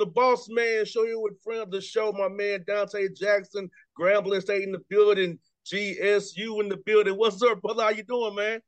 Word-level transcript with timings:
The 0.00 0.06
Boss 0.06 0.48
Man 0.48 0.86
Show 0.86 1.04
here 1.04 1.20
with 1.20 1.42
friend 1.42 1.60
of 1.60 1.70
the 1.70 1.78
show, 1.78 2.10
my 2.10 2.28
man 2.28 2.64
Donte 2.66 3.14
Jackson, 3.14 3.68
Grambling 4.00 4.40
State 4.40 4.62
in 4.62 4.72
the 4.72 4.80
building, 4.88 5.38
GSU 5.66 6.62
in 6.62 6.70
the 6.70 6.78
building. 6.86 7.18
What's 7.18 7.42
up, 7.42 7.60
brother? 7.60 7.82
How 7.82 7.90
you 7.90 8.02
doing, 8.02 8.34
man? 8.34 8.60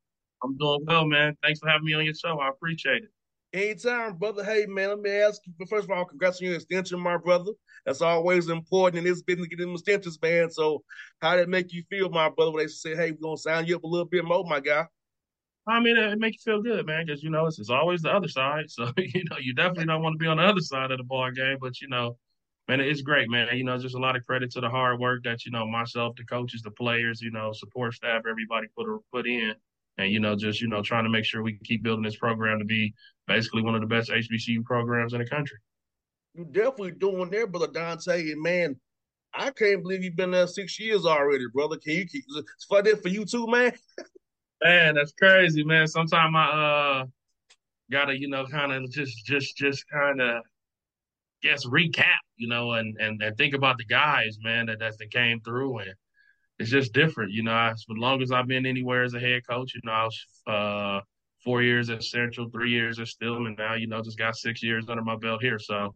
I'm 0.44 0.58
doing 0.58 0.84
well, 0.86 1.06
man. 1.06 1.34
Thanks 1.42 1.60
for 1.60 1.70
having 1.70 1.86
me 1.86 1.94
on 1.94 2.04
your 2.04 2.12
show. 2.12 2.38
I 2.38 2.50
appreciate 2.50 3.04
it. 3.04 3.10
Anytime, 3.54 4.18
brother. 4.18 4.44
Hey, 4.44 4.66
man, 4.66 4.90
let 4.90 5.00
me 5.00 5.10
ask 5.10 5.40
you. 5.46 5.54
But 5.58 5.70
first 5.70 5.84
of 5.84 5.90
all, 5.90 6.04
congrats 6.04 6.42
on 6.42 6.48
your 6.48 6.56
extension, 6.56 7.00
my 7.00 7.16
brother. 7.16 7.52
That's 7.86 8.02
always 8.02 8.50
important 8.50 8.98
in 8.98 9.04
this 9.10 9.22
business 9.22 9.46
to 9.46 9.56
get 9.56 9.62
them 9.62 9.72
extensions, 9.72 10.18
man. 10.20 10.50
So, 10.50 10.82
how 11.22 11.36
did 11.36 11.44
it 11.44 11.48
make 11.48 11.72
you 11.72 11.82
feel, 11.88 12.10
my 12.10 12.28
brother, 12.28 12.50
when 12.52 12.64
they 12.64 12.68
say, 12.68 12.94
hey, 12.94 13.12
we're 13.12 13.22
going 13.22 13.36
to 13.36 13.42
sign 13.42 13.64
you 13.64 13.76
up 13.76 13.84
a 13.84 13.86
little 13.86 14.04
bit 14.04 14.26
more, 14.26 14.44
my 14.44 14.60
guy? 14.60 14.84
I 15.66 15.80
mean, 15.80 15.96
it, 15.96 16.12
it 16.12 16.18
makes 16.18 16.44
you 16.44 16.52
feel 16.52 16.62
good, 16.62 16.86
man, 16.86 17.06
because 17.06 17.22
you 17.22 17.30
know 17.30 17.46
it's, 17.46 17.58
it's 17.58 17.70
always 17.70 18.02
the 18.02 18.10
other 18.10 18.28
side. 18.28 18.70
So 18.70 18.90
you 18.96 19.24
know 19.30 19.38
you 19.38 19.54
definitely 19.54 19.86
don't 19.86 20.02
want 20.02 20.14
to 20.14 20.18
be 20.18 20.26
on 20.26 20.38
the 20.38 20.44
other 20.44 20.60
side 20.60 20.90
of 20.90 20.98
the 20.98 21.04
ball 21.04 21.30
game. 21.30 21.58
But 21.60 21.80
you 21.80 21.88
know, 21.88 22.16
man, 22.68 22.80
it's 22.80 23.02
great, 23.02 23.30
man. 23.30 23.48
You 23.56 23.64
know, 23.64 23.78
just 23.78 23.94
a 23.94 23.98
lot 23.98 24.16
of 24.16 24.26
credit 24.26 24.50
to 24.52 24.60
the 24.60 24.68
hard 24.68 24.98
work 24.98 25.22
that 25.24 25.44
you 25.44 25.52
know 25.52 25.66
myself, 25.66 26.16
the 26.16 26.24
coaches, 26.24 26.62
the 26.62 26.70
players, 26.72 27.20
you 27.20 27.30
know, 27.30 27.52
support 27.52 27.94
staff, 27.94 28.22
everybody 28.28 28.66
put 28.76 28.88
uh, 28.88 28.98
put 29.12 29.26
in, 29.26 29.54
and 29.98 30.10
you 30.10 30.20
know, 30.20 30.34
just 30.34 30.60
you 30.60 30.68
know, 30.68 30.82
trying 30.82 31.04
to 31.04 31.10
make 31.10 31.24
sure 31.24 31.42
we 31.42 31.58
keep 31.64 31.82
building 31.82 32.04
this 32.04 32.16
program 32.16 32.58
to 32.58 32.64
be 32.64 32.92
basically 33.28 33.62
one 33.62 33.74
of 33.74 33.80
the 33.80 33.86
best 33.86 34.10
HBCU 34.10 34.64
programs 34.64 35.12
in 35.12 35.20
the 35.20 35.28
country. 35.28 35.58
You 36.34 36.44
definitely 36.44 36.92
doing 36.92 37.30
there, 37.30 37.46
brother 37.46 37.68
Donte. 37.68 38.32
And 38.32 38.42
man, 38.42 38.76
I 39.34 39.50
can't 39.50 39.82
believe 39.82 40.02
you've 40.02 40.16
been 40.16 40.32
there 40.32 40.46
six 40.46 40.80
years 40.80 41.06
already, 41.06 41.44
brother. 41.52 41.76
Can 41.76 41.92
you 41.92 42.06
keep 42.06 42.24
it's 42.26 42.64
for 42.64 42.82
for 42.96 43.08
you 43.08 43.24
too, 43.24 43.46
man? 43.46 43.72
Man, 44.62 44.94
that's 44.94 45.12
crazy, 45.12 45.64
man. 45.64 45.86
Sometimes 45.86 46.34
I 46.36 46.44
uh 46.44 47.06
gotta, 47.90 48.18
you 48.18 48.28
know, 48.28 48.46
kind 48.46 48.72
of 48.72 48.90
just 48.90 49.24
just 49.26 49.56
just 49.56 49.88
kind 49.88 50.20
of 50.20 50.42
guess 51.42 51.66
recap, 51.66 52.04
you 52.36 52.48
know, 52.48 52.72
and, 52.72 52.96
and 53.00 53.20
and 53.22 53.36
think 53.36 53.54
about 53.54 53.78
the 53.78 53.84
guys, 53.84 54.38
man, 54.42 54.66
that 54.66 54.78
that 54.78 55.10
came 55.10 55.40
through, 55.40 55.78
and 55.78 55.94
it's 56.58 56.70
just 56.70 56.92
different, 56.92 57.32
you 57.32 57.42
know. 57.42 57.52
As 57.52 57.84
long 57.88 58.22
as 58.22 58.30
I've 58.30 58.46
been 58.46 58.66
anywhere 58.66 59.02
as 59.02 59.14
a 59.14 59.20
head 59.20 59.42
coach, 59.48 59.74
you 59.74 59.80
know, 59.84 59.92
I 59.92 60.04
was 60.04 60.26
uh 60.46 61.00
four 61.44 61.62
years 61.62 61.90
at 61.90 62.04
Central, 62.04 62.48
three 62.48 62.70
years 62.70 63.00
at 63.00 63.08
Stillman, 63.08 63.56
now 63.58 63.74
you 63.74 63.88
know, 63.88 64.00
just 64.00 64.18
got 64.18 64.36
six 64.36 64.62
years 64.62 64.88
under 64.88 65.02
my 65.02 65.16
belt 65.16 65.42
here, 65.42 65.58
so 65.58 65.94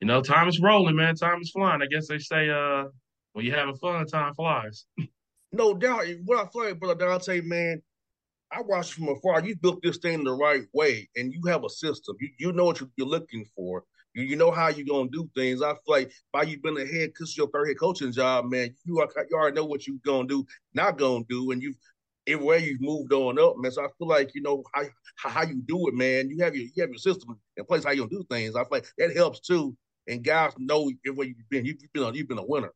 you 0.00 0.06
know, 0.06 0.20
time 0.20 0.48
is 0.48 0.60
rolling, 0.60 0.96
man. 0.96 1.14
Time 1.14 1.40
is 1.40 1.50
flying. 1.50 1.80
I 1.80 1.86
guess 1.86 2.08
they 2.08 2.18
say 2.18 2.50
uh 2.50 2.84
when 3.32 3.46
you're 3.46 3.56
having 3.56 3.76
fun, 3.76 4.06
time 4.06 4.34
flies. 4.34 4.84
No 5.52 5.72
doubt. 5.72 6.04
What 6.24 6.44
I 6.44 6.50
feel 6.50 6.64
like, 6.64 6.80
brother 6.80 7.06
Donte, 7.06 7.44
man, 7.44 7.80
I 8.54 8.62
watched 8.62 8.94
from 8.94 9.08
afar. 9.08 9.44
You 9.44 9.56
built 9.56 9.82
this 9.82 9.98
thing 9.98 10.22
the 10.22 10.32
right 10.32 10.62
way, 10.72 11.08
and 11.16 11.32
you 11.32 11.42
have 11.46 11.64
a 11.64 11.68
system. 11.68 12.16
You 12.20 12.30
you 12.38 12.52
know 12.52 12.66
what 12.66 12.80
you're 12.96 13.06
looking 13.06 13.46
for. 13.56 13.84
You, 14.14 14.22
you 14.22 14.36
know 14.36 14.52
how 14.52 14.68
you're 14.68 14.86
gonna 14.86 15.10
do 15.10 15.28
things. 15.34 15.60
I 15.60 15.72
feel 15.72 15.80
like 15.88 16.12
by 16.32 16.44
you 16.44 16.60
been 16.60 16.78
a 16.78 16.86
head, 16.86 17.14
cause 17.18 17.36
your 17.36 17.48
third 17.50 17.66
head 17.66 17.80
coaching 17.80 18.12
job, 18.12 18.48
man, 18.48 18.74
you 18.84 19.00
are, 19.00 19.08
you 19.28 19.36
already 19.36 19.56
know 19.56 19.64
what 19.64 19.86
you're 19.86 19.96
gonna 20.04 20.28
do, 20.28 20.46
not 20.72 20.98
gonna 20.98 21.24
do, 21.28 21.50
and 21.50 21.60
you've 21.60 21.76
everywhere 22.26 22.58
you've 22.58 22.80
moved 22.80 23.12
on 23.12 23.38
up, 23.38 23.54
man. 23.58 23.72
So 23.72 23.82
I 23.84 23.88
feel 23.98 24.08
like 24.08 24.34
you 24.34 24.42
know 24.42 24.62
how 24.72 24.84
how 25.16 25.42
you 25.42 25.60
do 25.66 25.88
it, 25.88 25.94
man. 25.94 26.30
You 26.30 26.44
have 26.44 26.54
your 26.54 26.66
you 26.74 26.82
have 26.82 26.90
your 26.90 26.98
system 26.98 27.38
in 27.56 27.64
place 27.64 27.84
how 27.84 27.90
you 27.90 28.02
gonna 28.02 28.10
do 28.10 28.24
things. 28.30 28.54
I 28.54 28.60
feel 28.60 28.68
like 28.70 28.86
that 28.98 29.16
helps 29.16 29.40
too, 29.40 29.76
and 30.06 30.22
guys 30.22 30.52
know 30.58 30.90
everywhere 31.04 31.26
you've 31.26 31.48
been. 31.50 31.64
You've 31.64 31.78
been 31.92 32.04
a, 32.04 32.12
you've 32.12 32.28
been 32.28 32.38
a 32.38 32.46
winner. 32.46 32.72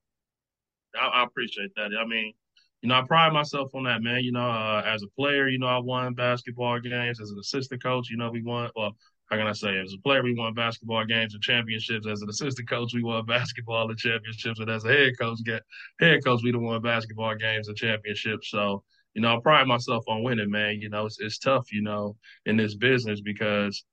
I, 1.01 1.07
I 1.07 1.25
appreciate 1.25 1.71
that. 1.77 1.91
I 1.99 2.05
mean, 2.05 2.35
you 2.83 2.89
know, 2.89 2.95
I 2.95 3.03
pride 3.03 3.33
myself 3.33 3.75
on 3.75 3.85
that, 3.85 4.03
man. 4.03 4.23
You 4.23 4.33
know, 4.33 4.49
uh, 4.49 4.83
as 4.87 5.03
a 5.03 5.09
player, 5.09 5.49
you 5.49 5.59
know, 5.59 5.67
I 5.67 5.79
won 5.79 6.15
basketball 6.15 6.79
games. 6.81 7.21
As 7.21 7.31
an 7.31 7.39
assistant 7.39 7.83
coach, 7.83 8.09
you 8.11 8.17
know, 8.17 8.31
we 8.31 8.43
won. 8.43 8.71
Well, 8.77 8.97
how 9.31 9.37
can 9.37 9.47
I 9.47 9.53
say? 9.53 9.79
As 9.79 9.93
a 9.93 9.99
player, 9.99 10.23
we 10.23 10.35
won 10.35 10.55
basketball 10.55 11.05
games 11.05 11.35
and 11.35 11.43
championships. 11.43 12.07
As 12.07 12.23
an 12.23 12.31
assistant 12.31 12.69
coach, 12.69 12.95
we 12.95 13.03
won 13.03 13.25
basketball 13.27 13.91
and 13.91 13.99
championships. 13.99 14.61
And 14.61 14.71
as 14.71 14.85
a 14.85 14.89
head 14.89 15.19
coach, 15.19 15.39
get 15.45 15.63
head 16.01 16.25
coach, 16.25 16.41
we 16.43 16.55
won 16.55 16.81
basketball 16.81 17.35
games 17.35 17.69
and 17.69 17.77
championships. 17.77 18.51
So, 18.51 18.85
you 19.15 19.23
know, 19.23 19.37
I 19.37 19.41
pride 19.41 19.67
myself 19.67 20.05
on 20.09 20.23
winning, 20.23 20.51
man. 20.51 20.81
You 20.81 20.89
know, 20.89 21.07
it's, 21.07 21.19
it's 21.21 21.39
tough, 21.39 21.73
you 21.73 21.83
know, 21.83 22.17
in 22.47 22.57
this 22.57 22.77
business 22.77 23.21
because 23.21 23.85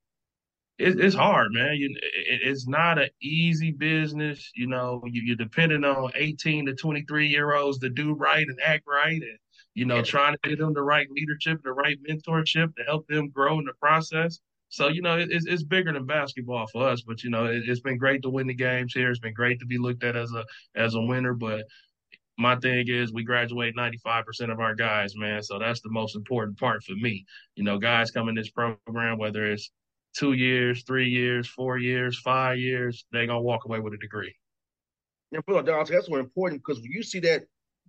it, 0.78 1.00
it's 1.00 1.16
hard, 1.16 1.52
man. 1.52 1.76
You, 1.76 1.96
it, 2.02 2.42
it's 2.44 2.68
not 2.68 3.00
an 3.00 3.10
easy 3.22 3.72
business. 3.72 4.52
You 4.56 4.68
know, 4.68 5.02
you, 5.06 5.34
are 5.34 5.38
depending 5.38 5.84
on 5.84 6.12
18 6.16 6.66
to 6.68 6.76
23 6.76 7.28
year 7.28 7.54
olds 7.54 7.80
to 7.80 7.90
do 7.90 8.14
right 8.14 8.46
and 8.48 8.60
act 8.64 8.84
right, 8.88 9.22
and 9.22 9.40
you 9.74 9.86
know, 9.86 10.02
trying 10.02 10.34
to 10.34 10.50
get 10.50 10.60
them 10.60 10.74
the 10.74 10.82
right 10.82 11.08
leadership, 11.12 11.62
the 11.64 11.72
right 11.72 11.98
mentorship 12.10 12.76
to 12.76 12.84
help 12.84 13.08
them 13.08 13.30
grow 13.30 13.60
in 13.60 13.66
the 13.66 13.74
process. 13.74 14.40
So 14.70 14.88
you 14.90 15.02
know, 15.02 15.18
it, 15.18 15.30
it's, 15.32 15.46
it's 15.46 15.64
bigger 15.64 15.94
than 15.94 16.06
basketball 16.06 16.68
for 16.68 16.88
us. 16.90 17.02
But 17.02 17.24
you 17.24 17.30
know, 17.30 17.46
it, 17.46 17.66
has 17.68 17.80
been 17.80 17.98
great 17.98 18.22
to 18.24 18.30
win 18.30 18.48
the 18.48 18.54
games 18.54 18.94
here. 18.94 19.10
It's 19.10 19.20
been 19.20 19.34
great 19.34 19.60
to 19.60 19.66
be 19.66 19.78
looked 19.78 20.04
at 20.04 20.16
as 20.16 20.32
a 20.34 20.44
as 20.76 20.96
a 20.96 21.02
winner. 21.02 21.34
But 21.34 21.66
my 22.38 22.58
thing 22.58 22.86
is 22.90 23.14
we 23.14 23.24
graduate 23.24 23.76
95% 23.78 24.52
of 24.52 24.60
our 24.60 24.76
guys, 24.76 25.16
man. 25.16 25.42
So 25.42 25.58
that's 25.58 25.80
the 25.80 25.92
most 25.92 26.18
important 26.18 26.60
part 26.60 26.84
for 26.84 26.94
me. 26.96 27.26
You 27.56 27.64
know, 27.64 27.78
guys 27.78 28.12
come 28.12 28.28
in 28.28 28.36
this 28.36 28.50
program, 28.50 29.18
whether 29.18 29.46
it's 29.46 29.72
two 30.16 30.34
years, 30.34 30.84
three 30.84 31.10
years, 31.10 31.48
four 31.48 31.78
years, 31.78 32.20
five 32.20 32.58
years, 32.58 33.06
they're 33.12 33.28
gonna 33.28 33.42
walk 33.42 33.66
away 33.66 33.80
with 33.80 33.94
a 33.94 33.98
degree. 33.98 34.34
And 35.32 35.46
Donte, 35.46 35.88
that's 35.90 36.08
so 36.08 36.16
important 36.16 36.62
because 36.66 36.82
when 36.82 36.92
you 36.92 37.04
see 37.04 37.20
that 37.22 37.44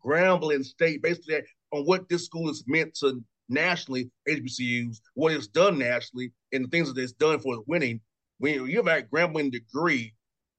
Grambling 0.05 0.65
State, 0.65 1.03
basically 1.03 1.43
on 1.73 1.85
what 1.85 2.09
this 2.09 2.25
school 2.25 2.51
is 2.51 2.65
meant 2.67 2.95
to 2.97 3.23
nationally, 3.49 4.11
HBCUs, 4.29 5.01
what 5.15 5.33
it's 5.33 5.47
done 5.47 5.79
nationally, 5.79 6.33
and 6.53 6.65
the 6.65 6.69
things 6.69 6.93
that 6.93 7.01
it's 7.01 7.13
done 7.13 7.39
for 7.39 7.63
winning. 7.67 8.01
When 8.39 8.67
you 8.67 8.77
have 8.77 8.87
that 8.87 9.11
Grambling 9.11 9.53
degree, 9.53 10.13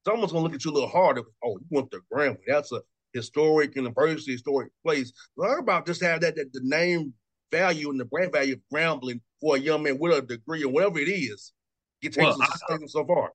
someone's 0.06 0.32
gonna 0.32 0.44
look 0.44 0.56
at 0.56 0.64
you 0.64 0.72
a 0.72 0.74
little 0.74 0.90
harder. 0.90 1.24
Oh, 1.44 1.58
you 1.60 1.66
want 1.70 1.92
the 1.92 2.02
Grambling? 2.14 2.38
That's 2.48 2.72
a 2.72 2.82
historic 3.14 3.76
university, 3.76 4.32
historic 4.32 4.70
place. 4.84 5.12
Talk 5.40 5.60
about 5.60 5.86
just 5.86 6.02
have 6.02 6.22
that, 6.22 6.36
that 6.36 6.54
the 6.54 6.62
name 6.64 7.14
value 7.52 7.90
and 7.90 8.00
the 8.00 8.06
brand 8.06 8.32
value 8.32 8.56
of 8.56 8.62
Grambling 8.74 9.22
for 9.42 9.56
a 9.56 9.60
young 9.60 9.84
man 9.84 9.98
with 10.00 10.18
a 10.18 10.22
degree 10.22 10.64
or 10.64 10.72
whatever 10.72 11.00
it 11.00 11.10
is. 11.10 11.54
It 12.02 12.14
takes 12.14 12.38
well, 12.38 12.80
so 12.88 13.06
far. 13.06 13.32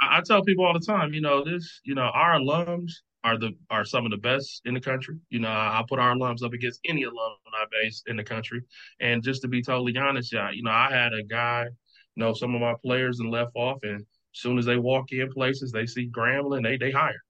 I, 0.00 0.18
I 0.18 0.20
tell 0.20 0.42
people 0.42 0.64
all 0.64 0.74
the 0.74 0.80
time, 0.80 1.14
you 1.14 1.20
know, 1.20 1.44
this, 1.44 1.80
you 1.84 1.94
know, 1.94 2.10
our 2.12 2.38
alums 2.38 2.92
are 3.24 3.38
the 3.38 3.56
are 3.70 3.84
some 3.84 4.04
of 4.04 4.10
the 4.10 4.18
best 4.18 4.62
in 4.66 4.74
the 4.74 4.80
country. 4.80 5.16
You 5.30 5.40
know, 5.40 5.48
I, 5.48 5.80
I 5.80 5.84
put 5.88 5.98
our 5.98 6.14
alums 6.14 6.44
up 6.44 6.52
against 6.52 6.80
any 6.84 7.04
alumni 7.04 7.64
base 7.70 8.02
in 8.06 8.16
the 8.16 8.24
country. 8.24 8.62
And 9.00 9.22
just 9.22 9.42
to 9.42 9.48
be 9.48 9.62
totally 9.62 9.96
honest, 9.96 10.32
yeah, 10.32 10.50
you 10.50 10.62
know, 10.62 10.70
I 10.70 10.90
had 10.90 11.12
a 11.12 11.22
guy, 11.22 11.64
you 11.64 12.22
know, 12.22 12.34
some 12.34 12.54
of 12.54 12.60
my 12.60 12.74
players 12.84 13.20
and 13.20 13.30
left 13.30 13.52
off, 13.54 13.78
and 13.82 14.00
as 14.00 14.06
soon 14.32 14.58
as 14.58 14.66
they 14.66 14.76
walk 14.76 15.12
in 15.12 15.32
places, 15.32 15.72
they 15.72 15.86
see 15.86 16.08
Grambling, 16.08 16.62
they 16.62 16.76
they 16.76 16.92
hire. 16.92 17.22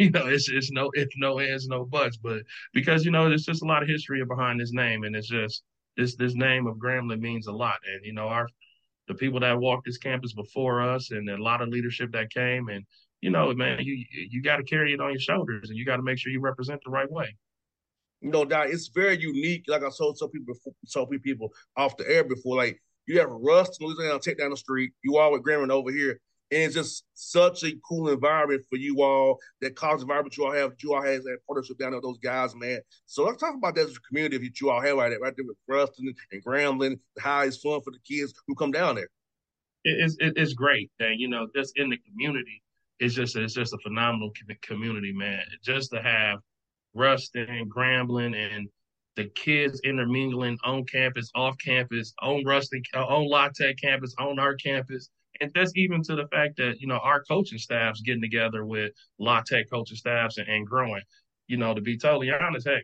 You 0.04 0.10
know, 0.10 0.28
it's 0.28 0.48
it's 0.48 0.70
no 0.72 0.90
if 0.94 1.08
no 1.18 1.40
ands, 1.40 1.68
no 1.68 1.84
buts. 1.84 2.16
But 2.16 2.42
because 2.72 3.04
you 3.04 3.10
know, 3.10 3.28
there's 3.28 3.44
just 3.44 3.62
a 3.62 3.66
lot 3.66 3.82
of 3.82 3.88
history 3.88 4.24
behind 4.24 4.58
this 4.58 4.72
name, 4.72 5.04
and 5.04 5.14
it's 5.14 5.28
just 5.28 5.62
this 5.94 6.16
this 6.16 6.34
name 6.34 6.66
of 6.66 6.76
Grambling 6.76 7.20
means 7.20 7.48
a 7.48 7.52
lot. 7.52 7.76
And 7.86 8.02
you 8.02 8.14
know, 8.14 8.28
our 8.28 8.48
the 9.08 9.14
people 9.14 9.40
that 9.40 9.60
walked 9.60 9.84
this 9.84 9.98
campus 9.98 10.32
before 10.32 10.80
us, 10.80 11.10
and 11.10 11.28
a 11.28 11.36
lot 11.36 11.60
of 11.60 11.68
leadership 11.68 12.12
that 12.12 12.30
came, 12.32 12.70
and 12.70 12.82
you 13.20 13.28
know, 13.28 13.52
man, 13.52 13.80
you 13.82 14.02
you 14.10 14.42
got 14.42 14.56
to 14.56 14.62
carry 14.62 14.94
it 14.94 15.02
on 15.02 15.10
your 15.10 15.20
shoulders, 15.20 15.68
and 15.68 15.78
you 15.78 15.84
got 15.84 15.96
to 15.96 16.02
make 16.02 16.16
sure 16.16 16.32
you 16.32 16.40
represent 16.40 16.80
the 16.82 16.90
right 16.90 17.10
way. 17.10 17.36
Know, 18.22 18.46
that 18.46 18.70
it's 18.70 18.88
very 18.88 19.20
unique. 19.20 19.64
Like 19.68 19.82
I 19.82 19.90
told 19.98 20.16
some 20.16 20.30
people, 20.30 20.54
told 20.90 21.10
people 21.22 21.52
off 21.76 21.98
the 21.98 22.08
air 22.08 22.24
before, 22.24 22.56
like 22.56 22.80
you 23.06 23.18
have 23.18 23.28
Ruston 23.28 23.86
Louisiana, 23.86 24.18
take 24.18 24.38
down 24.38 24.50
the 24.50 24.56
street. 24.56 24.92
You 25.04 25.18
all 25.18 25.32
with 25.32 25.42
Grambling 25.42 25.70
over 25.70 25.92
here 25.92 26.20
and 26.52 26.62
it's 26.62 26.74
just 26.74 27.04
such 27.14 27.62
a 27.62 27.72
cool 27.88 28.08
environment 28.08 28.64
for 28.68 28.76
you 28.76 29.02
all. 29.02 29.38
That 29.60 29.76
college 29.76 30.02
environment 30.02 30.36
you 30.36 30.46
all 30.46 30.52
have, 30.52 30.72
you 30.82 30.94
all 30.94 31.02
has 31.02 31.22
that 31.24 31.38
partnership 31.46 31.78
down 31.78 31.92
there, 31.92 32.00
those 32.00 32.18
guys, 32.18 32.54
man. 32.56 32.80
So 33.06 33.24
let's 33.24 33.38
talk 33.38 33.54
about 33.54 33.74
that 33.76 33.96
community 34.08 34.38
that 34.38 34.60
you 34.60 34.70
all 34.70 34.80
have 34.80 34.96
right 34.96 35.10
there, 35.10 35.20
right 35.20 35.34
there 35.36 35.46
with 35.46 35.56
Ruston 35.68 36.12
and 36.32 36.44
Grambling. 36.44 36.98
How 37.18 37.42
it's 37.42 37.58
fun 37.58 37.80
for 37.82 37.92
the 37.92 38.00
kids 38.04 38.34
who 38.46 38.54
come 38.54 38.72
down 38.72 38.96
there. 38.96 39.08
It's 39.84 40.16
it's 40.20 40.52
great, 40.52 40.90
and 40.98 41.18
you 41.18 41.28
know, 41.28 41.48
just 41.56 41.72
in 41.76 41.88
the 41.88 41.96
community, 41.98 42.62
it's 42.98 43.14
just 43.14 43.34
it's 43.36 43.54
just 43.54 43.72
a 43.72 43.78
phenomenal 43.78 44.30
community, 44.60 45.12
man. 45.12 45.42
Just 45.64 45.90
to 45.92 46.02
have 46.02 46.40
Ruston, 46.92 47.48
and 47.48 47.72
Grambling, 47.72 48.36
and 48.36 48.68
the 49.16 49.24
kids 49.30 49.80
intermingling 49.82 50.58
on 50.64 50.84
campus, 50.84 51.30
off 51.34 51.56
campus, 51.64 52.12
on 52.20 52.44
Ruston, 52.44 52.82
on 52.94 53.26
La 53.26 53.48
campus, 53.80 54.14
on 54.18 54.38
our 54.38 54.54
campus 54.54 55.08
and 55.40 55.50
that's 55.54 55.72
even 55.76 56.02
to 56.02 56.16
the 56.16 56.28
fact 56.28 56.56
that 56.58 56.80
you 56.80 56.86
know 56.86 56.98
our 57.02 57.22
coaching 57.24 57.58
staffs 57.58 58.00
getting 58.00 58.22
together 58.22 58.64
with 58.64 58.92
La 59.18 59.42
Tech 59.42 59.70
coaching 59.70 59.96
staffs 59.96 60.38
and, 60.38 60.48
and 60.48 60.66
growing. 60.66 61.02
You 61.46 61.56
know, 61.56 61.74
to 61.74 61.80
be 61.80 61.98
totally 61.98 62.30
honest, 62.30 62.68
hey, 62.68 62.82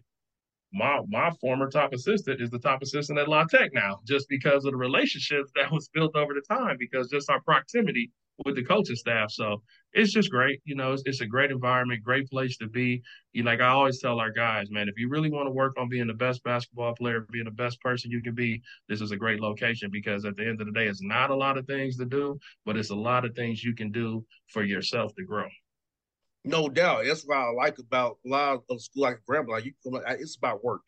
my 0.72 1.00
my 1.08 1.30
former 1.40 1.70
top 1.70 1.92
assistant 1.92 2.40
is 2.40 2.50
the 2.50 2.58
top 2.58 2.82
assistant 2.82 3.18
at 3.18 3.28
La 3.28 3.44
Tech 3.44 3.70
now, 3.72 4.00
just 4.06 4.28
because 4.28 4.64
of 4.64 4.72
the 4.72 4.76
relationships 4.76 5.50
that 5.56 5.70
was 5.70 5.88
built 5.88 6.16
over 6.16 6.34
the 6.34 6.54
time, 6.54 6.76
because 6.78 7.08
just 7.08 7.30
our 7.30 7.40
proximity 7.42 8.10
with 8.44 8.56
the 8.56 8.62
coaching 8.62 8.96
staff. 8.96 9.30
So 9.30 9.62
it's 9.92 10.12
just 10.12 10.30
great. 10.30 10.60
You 10.64 10.74
know, 10.74 10.92
it's, 10.92 11.02
it's, 11.06 11.20
a 11.20 11.26
great 11.26 11.50
environment, 11.50 12.02
great 12.02 12.28
place 12.28 12.56
to 12.58 12.68
be. 12.68 13.02
You 13.32 13.42
like 13.44 13.60
I 13.60 13.68
always 13.68 14.00
tell 14.00 14.20
our 14.20 14.30
guys, 14.30 14.70
man, 14.70 14.88
if 14.88 14.98
you 14.98 15.08
really 15.08 15.30
want 15.30 15.46
to 15.46 15.52
work 15.52 15.74
on 15.78 15.88
being 15.88 16.06
the 16.06 16.14
best 16.14 16.42
basketball 16.44 16.94
player, 16.94 17.26
being 17.30 17.46
the 17.46 17.50
best 17.50 17.80
person 17.80 18.10
you 18.10 18.22
can 18.22 18.34
be, 18.34 18.60
this 18.88 19.00
is 19.00 19.10
a 19.10 19.16
great 19.16 19.40
location 19.40 19.90
because 19.90 20.24
at 20.24 20.36
the 20.36 20.46
end 20.46 20.60
of 20.60 20.66
the 20.66 20.72
day, 20.72 20.86
it's 20.86 21.02
not 21.02 21.30
a 21.30 21.34
lot 21.34 21.56
of 21.56 21.66
things 21.66 21.96
to 21.96 22.04
do, 22.04 22.38
but 22.66 22.76
it's 22.76 22.90
a 22.90 22.94
lot 22.94 23.24
of 23.24 23.34
things 23.34 23.64
you 23.64 23.74
can 23.74 23.90
do 23.90 24.24
for 24.48 24.62
yourself 24.62 25.14
to 25.14 25.24
grow. 25.24 25.48
No 26.44 26.68
doubt. 26.68 27.04
That's 27.06 27.26
what 27.26 27.38
I 27.38 27.50
like 27.50 27.78
about 27.78 28.18
a 28.24 28.28
lot 28.28 28.62
of 28.70 28.82
school 28.82 29.02
like 29.02 29.20
Grambling. 29.28 29.48
Like 29.48 29.64
you, 29.64 29.72
it's 29.84 30.36
about 30.36 30.62
work. 30.62 30.82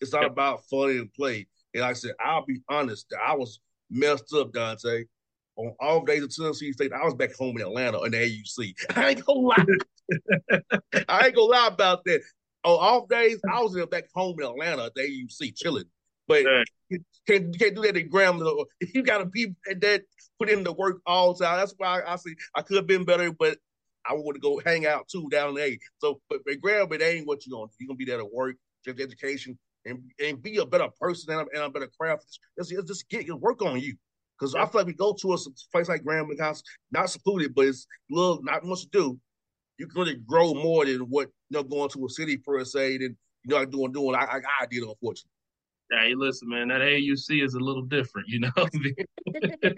It's 0.00 0.12
not 0.12 0.22
yep. 0.22 0.30
about 0.30 0.64
fun 0.70 0.90
and 0.90 1.12
play. 1.12 1.46
And 1.74 1.82
like 1.82 1.90
I 1.90 1.94
said, 1.94 2.12
I'll 2.24 2.46
be 2.46 2.62
honest, 2.68 3.12
I 3.22 3.34
was 3.34 3.60
messed 3.90 4.32
up, 4.34 4.52
Donte 4.52 5.04
on 5.56 5.74
off 5.80 6.06
days 6.06 6.22
of 6.22 6.34
Tennessee 6.34 6.72
State, 6.72 6.92
I 6.92 7.04
was 7.04 7.14
back 7.14 7.34
home 7.34 7.56
in 7.56 7.62
Atlanta 7.62 8.02
in 8.02 8.12
the 8.12 8.18
AUC. 8.18 8.74
I 8.96 9.10
ain't 9.10 9.24
gonna 9.24 9.40
lie. 9.40 9.64
I 11.08 11.26
ain't 11.26 11.34
gonna 11.34 11.46
lie 11.46 11.68
about 11.70 12.04
that. 12.04 12.22
On 12.64 12.72
off 12.72 13.08
days, 13.08 13.40
I 13.52 13.60
was 13.60 13.76
back 13.86 14.04
home 14.14 14.40
in 14.40 14.46
Atlanta 14.46 14.84
at 14.84 14.94
the 14.94 15.02
AUC 15.02 15.56
chilling. 15.56 15.84
But 16.28 16.44
you 16.88 17.00
can't, 17.26 17.52
you 17.52 17.58
can't 17.58 17.74
do 17.74 17.82
that 17.82 17.96
in 17.96 18.08
Grambling. 18.08 18.64
You 18.94 19.02
gotta 19.02 19.26
be 19.26 19.54
that 19.66 20.02
put 20.38 20.48
in 20.48 20.64
the 20.64 20.72
work 20.72 21.00
all 21.06 21.34
the 21.34 21.44
time. 21.44 21.58
That's 21.58 21.74
why 21.76 22.00
I, 22.00 22.12
I 22.12 22.16
see 22.16 22.34
I 22.54 22.62
could 22.62 22.76
have 22.76 22.86
been 22.86 23.04
better, 23.04 23.32
but 23.32 23.58
I 24.08 24.14
want 24.14 24.34
to 24.34 24.40
go 24.40 24.60
hang 24.64 24.86
out 24.86 25.08
too 25.08 25.28
down 25.30 25.54
there. 25.54 25.76
So, 25.98 26.20
but, 26.28 26.40
but 26.44 26.60
Grambling, 26.60 27.00
that 27.00 27.14
ain't 27.14 27.26
what 27.26 27.44
you're 27.44 27.56
gonna 27.56 27.68
do. 27.68 27.74
You're 27.80 27.88
gonna 27.88 27.96
be 27.96 28.04
there 28.04 28.18
to 28.18 28.28
work, 28.32 28.56
get 28.84 29.00
education, 29.00 29.58
and 29.84 30.00
and 30.24 30.42
be 30.42 30.58
a 30.58 30.66
better 30.66 30.88
person 31.00 31.32
and 31.32 31.48
a, 31.48 31.54
and 31.54 31.64
a 31.64 31.70
better 31.70 31.90
craft. 31.98 32.38
Just, 32.58 32.72
just 32.86 33.08
get 33.08 33.26
your 33.26 33.36
work 33.36 33.62
on 33.62 33.80
you. 33.80 33.96
Because 34.42 34.56
I 34.56 34.66
feel 34.66 34.80
like 34.80 34.88
we 34.88 34.94
go 34.94 35.14
to 35.20 35.34
a 35.34 35.38
place 35.70 35.88
like 35.88 36.02
Grambling 36.02 36.40
House, 36.40 36.64
not 36.90 37.08
secluded, 37.08 37.54
but 37.54 37.66
it's 37.66 37.86
little, 38.10 38.42
not 38.42 38.64
much 38.64 38.82
to 38.82 38.88
do. 38.88 39.20
You 39.78 39.86
can 39.86 40.00
really 40.00 40.16
grow 40.16 40.52
more 40.52 40.84
than 40.84 41.02
what 41.02 41.28
you 41.48 41.58
know 41.58 41.62
going 41.62 41.90
to 41.90 42.06
a 42.06 42.08
city 42.08 42.38
per 42.38 42.64
se 42.64 42.98
than 42.98 43.16
you 43.44 43.50
know 43.50 43.58
like 43.58 43.70
doing 43.70 43.92
doing 43.92 44.16
I, 44.16 44.24
I, 44.24 44.40
I 44.62 44.66
did 44.68 44.82
unfortunately. 44.82 45.30
Hey, 45.92 46.14
listen, 46.16 46.48
man, 46.48 46.68
that 46.68 46.80
AUC 46.80 47.44
is 47.44 47.54
a 47.54 47.60
little 47.60 47.82
different, 47.82 48.26
you 48.26 48.40
know. 48.40 48.50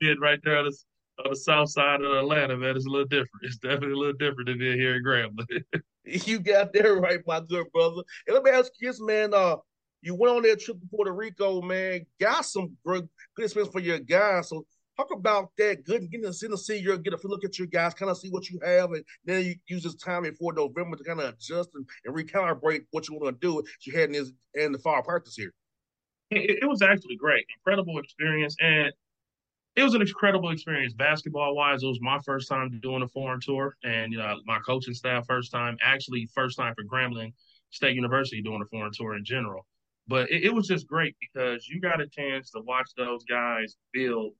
being 0.00 0.20
right 0.20 0.38
there 0.44 0.58
on 0.58 0.66
the, 0.66 0.76
on 1.24 1.30
the 1.30 1.36
south 1.36 1.70
side 1.70 2.02
of 2.02 2.12
Atlanta, 2.12 2.56
man, 2.56 2.76
it's 2.76 2.86
a 2.86 2.88
little 2.88 3.08
different. 3.08 3.42
It's 3.42 3.56
definitely 3.56 3.94
a 3.94 3.96
little 3.96 4.12
different 4.12 4.48
than 4.48 4.58
being 4.58 4.78
here 4.78 4.94
in 4.94 5.02
Grambling. 5.02 5.64
you 6.04 6.38
got 6.38 6.72
there 6.72 7.00
right, 7.00 7.20
my 7.26 7.40
good 7.40 7.66
brother. 7.72 8.02
And 8.28 8.34
let 8.34 8.44
me 8.44 8.50
ask 8.52 8.70
you 8.80 8.90
this, 8.90 9.00
man. 9.00 9.34
Uh, 9.34 9.56
you 10.02 10.16
went 10.16 10.34
on 10.34 10.42
that 10.42 10.60
trip 10.60 10.80
to 10.80 10.86
Puerto 10.88 11.12
Rico, 11.12 11.62
man. 11.62 12.04
Got 12.20 12.44
some 12.44 12.76
good, 12.84 13.08
good 13.34 13.44
experience 13.44 13.72
for 13.72 13.80
your 13.80 13.98
guys. 13.98 14.48
So 14.48 14.66
talk 14.96 15.10
about 15.12 15.50
that. 15.58 15.84
Good, 15.84 16.10
getting 16.10 16.26
to 16.26 16.56
see 16.56 16.78
your 16.78 16.98
get 16.98 17.14
a 17.14 17.18
look 17.24 17.44
at 17.44 17.58
your 17.58 17.68
guys, 17.68 17.94
kind 17.94 18.10
of 18.10 18.18
see 18.18 18.30
what 18.30 18.48
you 18.50 18.58
have, 18.64 18.92
and 18.92 19.04
then 19.24 19.44
you 19.44 19.54
use 19.66 19.82
this 19.82 19.94
time 19.96 20.22
before 20.22 20.52
November 20.52 20.96
to 20.96 21.04
kind 21.04 21.20
of 21.20 21.34
adjust 21.34 21.70
and, 21.74 21.86
and 22.04 22.14
recalibrate 22.14 22.82
what 22.90 23.08
you 23.08 23.14
want 23.18 23.40
to 23.40 23.46
do. 23.46 23.62
You 23.82 23.98
had 23.98 24.10
in 24.10 24.12
this 24.12 24.32
in 24.54 24.72
the 24.72 24.78
fall 24.78 25.02
practice 25.02 25.36
here. 25.36 25.52
It, 26.30 26.62
it 26.62 26.66
was 26.66 26.82
actually 26.82 27.16
great, 27.16 27.44
incredible 27.58 27.98
experience, 27.98 28.56
and 28.60 28.92
it 29.76 29.82
was 29.82 29.94
an 29.94 30.02
incredible 30.02 30.50
experience 30.50 30.92
basketball 30.92 31.54
wise. 31.54 31.82
It 31.82 31.86
was 31.86 32.00
my 32.00 32.18
first 32.24 32.48
time 32.48 32.78
doing 32.82 33.02
a 33.02 33.08
foreign 33.08 33.40
tour, 33.40 33.76
and 33.84 34.12
you 34.12 34.18
know 34.18 34.36
my 34.44 34.58
coaching 34.60 34.94
staff 34.94 35.26
first 35.26 35.52
time, 35.52 35.76
actually 35.82 36.28
first 36.34 36.58
time 36.58 36.74
for 36.74 36.84
Grambling 36.84 37.32
State 37.70 37.94
University 37.94 38.42
doing 38.42 38.62
a 38.62 38.66
foreign 38.66 38.92
tour 38.92 39.16
in 39.16 39.24
general. 39.24 39.66
But 40.08 40.30
it, 40.30 40.44
it 40.44 40.54
was 40.54 40.66
just 40.66 40.86
great 40.86 41.16
because 41.20 41.68
you 41.68 41.80
got 41.80 42.00
a 42.00 42.08
chance 42.08 42.50
to 42.50 42.60
watch 42.60 42.90
those 42.96 43.24
guys 43.24 43.76
build 43.92 44.32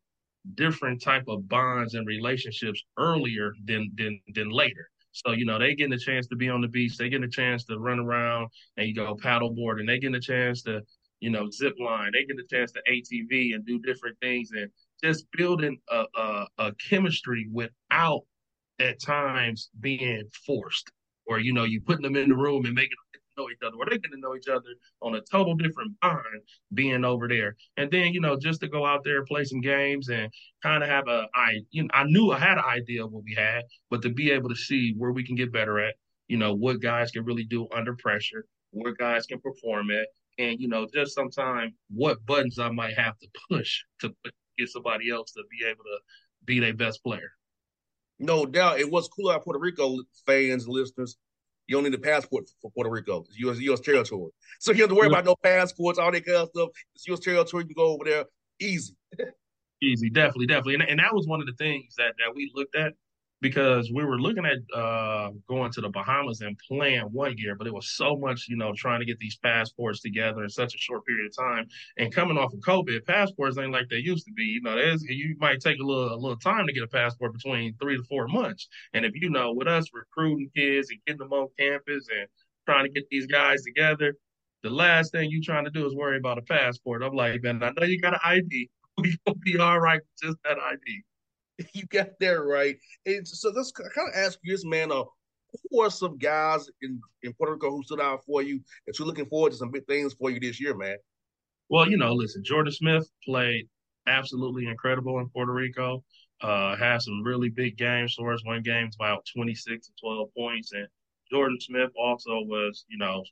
different 0.54 1.00
type 1.02 1.24
of 1.28 1.48
bonds 1.48 1.94
and 1.94 2.06
relationships 2.06 2.82
earlier 2.98 3.52
than 3.64 3.90
than 3.96 4.20
than 4.34 4.50
later. 4.50 4.88
So, 5.12 5.32
you 5.32 5.44
know, 5.44 5.58
they 5.58 5.74
getting 5.74 5.92
a 5.92 5.98
chance 5.98 6.26
to 6.28 6.36
be 6.36 6.48
on 6.48 6.62
the 6.62 6.68
beach, 6.68 6.96
they 6.96 7.08
getting 7.08 7.24
a 7.24 7.30
chance 7.30 7.64
to 7.66 7.78
run 7.78 7.98
around 7.98 8.48
and 8.76 8.88
you 8.88 8.94
go 8.94 9.14
paddleboard 9.14 9.78
and 9.78 9.88
they 9.88 9.98
getting 9.98 10.14
a 10.16 10.20
chance 10.20 10.62
to, 10.62 10.80
you 11.20 11.30
know, 11.30 11.50
zip 11.50 11.74
line, 11.78 12.12
they 12.12 12.24
get 12.24 12.42
a 12.42 12.46
chance 12.48 12.72
to 12.72 12.82
ATV 12.90 13.54
and 13.54 13.64
do 13.66 13.78
different 13.80 14.18
things 14.20 14.50
and 14.52 14.70
just 15.04 15.26
building 15.32 15.78
a, 15.90 16.04
a, 16.16 16.46
a 16.58 16.72
chemistry 16.88 17.46
without 17.52 18.22
at 18.78 19.00
times 19.02 19.68
being 19.80 20.22
forced 20.46 20.90
or, 21.26 21.38
you 21.38 21.52
know, 21.52 21.64
you 21.64 21.80
putting 21.82 22.02
them 22.02 22.16
in 22.16 22.30
the 22.30 22.34
room 22.34 22.64
and 22.64 22.74
making 22.74 22.96
know 23.36 23.48
each 23.50 23.58
other, 23.64 23.76
or 23.76 23.86
they 23.86 23.98
getting 23.98 24.12
to 24.12 24.20
know 24.20 24.36
each 24.36 24.48
other 24.48 24.68
on 25.00 25.14
a 25.14 25.20
total 25.30 25.54
different 25.54 25.98
bond 26.00 26.22
being 26.74 27.04
over 27.04 27.28
there. 27.28 27.56
And 27.76 27.90
then, 27.90 28.12
you 28.12 28.20
know, 28.20 28.36
just 28.38 28.60
to 28.60 28.68
go 28.68 28.86
out 28.86 29.04
there, 29.04 29.24
play 29.24 29.44
some 29.44 29.60
games 29.60 30.08
and 30.08 30.30
kind 30.62 30.82
of 30.82 30.88
have 30.88 31.08
a 31.08 31.26
I 31.34 31.60
you 31.70 31.84
know, 31.84 31.90
I 31.92 32.04
knew 32.04 32.30
I 32.30 32.38
had 32.38 32.58
an 32.58 32.64
idea 32.64 33.04
of 33.04 33.12
what 33.12 33.24
we 33.24 33.34
had, 33.34 33.62
but 33.90 34.02
to 34.02 34.10
be 34.10 34.30
able 34.30 34.48
to 34.48 34.56
see 34.56 34.94
where 34.96 35.12
we 35.12 35.24
can 35.24 35.36
get 35.36 35.52
better 35.52 35.78
at, 35.80 35.94
you 36.28 36.36
know, 36.36 36.54
what 36.54 36.80
guys 36.80 37.10
can 37.10 37.24
really 37.24 37.44
do 37.44 37.68
under 37.74 37.94
pressure, 37.96 38.44
where 38.70 38.94
guys 38.94 39.26
can 39.26 39.40
perform 39.40 39.90
at, 39.90 40.06
and 40.38 40.60
you 40.60 40.68
know, 40.68 40.86
just 40.92 41.14
sometimes 41.14 41.72
what 41.90 42.24
buttons 42.26 42.58
I 42.58 42.70
might 42.70 42.98
have 42.98 43.18
to 43.18 43.28
push 43.50 43.80
to 44.00 44.14
get 44.58 44.68
somebody 44.68 45.10
else 45.10 45.32
to 45.32 45.42
be 45.50 45.66
able 45.66 45.84
to 45.84 45.98
be 46.44 46.60
their 46.60 46.74
best 46.74 47.02
player. 47.02 47.32
No 48.18 48.46
doubt. 48.46 48.78
It 48.78 48.90
was 48.90 49.08
cool 49.08 49.30
out 49.30 49.42
Puerto 49.44 49.58
Rico 49.58 49.96
fans, 50.26 50.68
listeners. 50.68 51.16
You 51.66 51.76
don't 51.76 51.84
need 51.84 51.94
a 51.94 51.98
passport 51.98 52.50
for 52.60 52.70
Puerto 52.72 52.90
Rico. 52.90 53.24
It's 53.28 53.38
U.S. 53.38 53.58
U.S. 53.58 53.80
territory. 53.80 54.30
So 54.58 54.72
you 54.72 54.78
don't 54.78 54.88
have 54.88 54.90
to 54.90 54.94
worry 54.96 55.08
about 55.08 55.24
no 55.24 55.36
passports, 55.42 55.98
all 55.98 56.10
that 56.12 56.24
kind 56.24 56.38
of 56.38 56.48
stuff. 56.48 56.68
It's 56.94 57.06
U.S. 57.06 57.20
territory. 57.20 57.64
You 57.64 57.74
can 57.74 57.82
go 57.82 57.92
over 57.92 58.04
there 58.04 58.24
easy. 58.60 58.96
easy, 59.82 60.10
definitely, 60.10 60.46
definitely. 60.46 60.74
And, 60.74 60.82
and 60.82 60.98
that 60.98 61.14
was 61.14 61.26
one 61.26 61.40
of 61.40 61.46
the 61.46 61.54
things 61.54 61.94
that, 61.96 62.14
that 62.18 62.34
we 62.34 62.50
looked 62.54 62.76
at 62.76 62.94
because 63.42 63.90
we 63.92 64.04
were 64.04 64.20
looking 64.20 64.46
at 64.46 64.58
uh, 64.74 65.30
going 65.48 65.72
to 65.72 65.80
the 65.80 65.88
Bahamas 65.90 66.40
and 66.40 66.56
playing 66.66 67.02
one 67.02 67.36
year, 67.36 67.56
but 67.56 67.66
it 67.66 67.74
was 67.74 67.90
so 67.90 68.16
much, 68.16 68.46
you 68.48 68.56
know, 68.56 68.72
trying 68.74 69.00
to 69.00 69.04
get 69.04 69.18
these 69.18 69.36
passports 69.36 70.00
together 70.00 70.44
in 70.44 70.48
such 70.48 70.74
a 70.74 70.78
short 70.78 71.04
period 71.04 71.26
of 71.26 71.36
time. 71.36 71.66
And 71.98 72.14
coming 72.14 72.38
off 72.38 72.54
of 72.54 72.60
COVID, 72.60 73.04
passports 73.04 73.58
ain't 73.58 73.72
like 73.72 73.88
they 73.90 73.96
used 73.96 74.26
to 74.26 74.32
be. 74.32 74.44
You 74.44 74.62
know, 74.62 74.76
there's 74.76 75.02
you 75.02 75.36
might 75.40 75.60
take 75.60 75.80
a 75.80 75.82
little 75.84 76.14
a 76.14 76.16
little 76.16 76.36
time 76.36 76.66
to 76.68 76.72
get 76.72 76.84
a 76.84 76.88
passport 76.88 77.34
between 77.34 77.74
three 77.82 77.96
to 77.96 78.04
four 78.04 78.28
months. 78.28 78.68
And 78.94 79.04
if 79.04 79.12
you 79.16 79.28
know, 79.28 79.52
with 79.52 79.66
us 79.66 79.86
recruiting 79.92 80.48
kids 80.54 80.90
and 80.90 81.00
getting 81.04 81.18
them 81.18 81.32
on 81.32 81.48
campus 81.58 82.06
and 82.16 82.28
trying 82.64 82.84
to 82.84 82.92
get 82.92 83.04
these 83.10 83.26
guys 83.26 83.62
together, 83.64 84.14
the 84.62 84.70
last 84.70 85.10
thing 85.10 85.30
you 85.30 85.42
trying 85.42 85.64
to 85.64 85.70
do 85.70 85.84
is 85.84 85.96
worry 85.96 86.16
about 86.16 86.38
a 86.38 86.42
passport. 86.42 87.02
I'm 87.02 87.14
like, 87.14 87.42
man, 87.42 87.60
I 87.62 87.72
know 87.76 87.86
you 87.86 88.00
got 88.00 88.14
an 88.14 88.20
ID. 88.24 88.70
We 88.98 89.16
gonna 89.26 89.38
be 89.38 89.56
all 89.56 89.80
right 89.80 90.00
with 90.00 90.22
just 90.22 90.36
that 90.44 90.58
ID. 90.60 91.02
you 91.74 91.84
got 91.86 92.08
that 92.20 92.42
right. 92.42 92.76
And 93.06 93.26
so 93.26 93.50
let's 93.50 93.72
kind 93.72 94.08
of 94.08 94.14
ask 94.14 94.38
you 94.42 94.52
this, 94.52 94.64
man. 94.64 94.92
Uh, 94.92 95.04
who 95.70 95.82
are 95.82 95.90
some 95.90 96.16
guys 96.16 96.68
in, 96.80 97.00
in 97.22 97.32
Puerto 97.34 97.52
Rico 97.52 97.70
who 97.70 97.82
stood 97.82 98.00
out 98.00 98.24
for 98.24 98.42
you 98.42 98.60
that 98.86 98.98
you're 98.98 99.06
looking 99.06 99.26
forward 99.26 99.52
to 99.52 99.58
some 99.58 99.70
big 99.70 99.86
things 99.86 100.14
for 100.14 100.30
you 100.30 100.40
this 100.40 100.60
year, 100.60 100.74
man? 100.74 100.96
Well, 101.68 101.90
you 101.90 101.96
know, 101.96 102.12
listen, 102.12 102.42
Jordan 102.44 102.72
Smith 102.72 103.08
played 103.24 103.68
absolutely 104.06 104.66
incredible 104.66 105.18
in 105.20 105.28
Puerto 105.28 105.52
Rico. 105.52 106.04
Uh, 106.40 106.76
had 106.76 107.00
some 107.02 107.22
really 107.22 107.48
big 107.48 107.76
games 107.76 108.14
for 108.14 108.32
us. 108.32 108.44
One 108.44 108.62
game's 108.62 108.96
about 108.96 109.26
26 109.34 109.88
and 109.88 109.96
12 110.00 110.28
points. 110.36 110.72
And 110.72 110.86
Jordan 111.30 111.58
Smith 111.60 111.90
also 111.96 112.40
was, 112.42 112.84
you 112.88 112.98
know, 112.98 113.22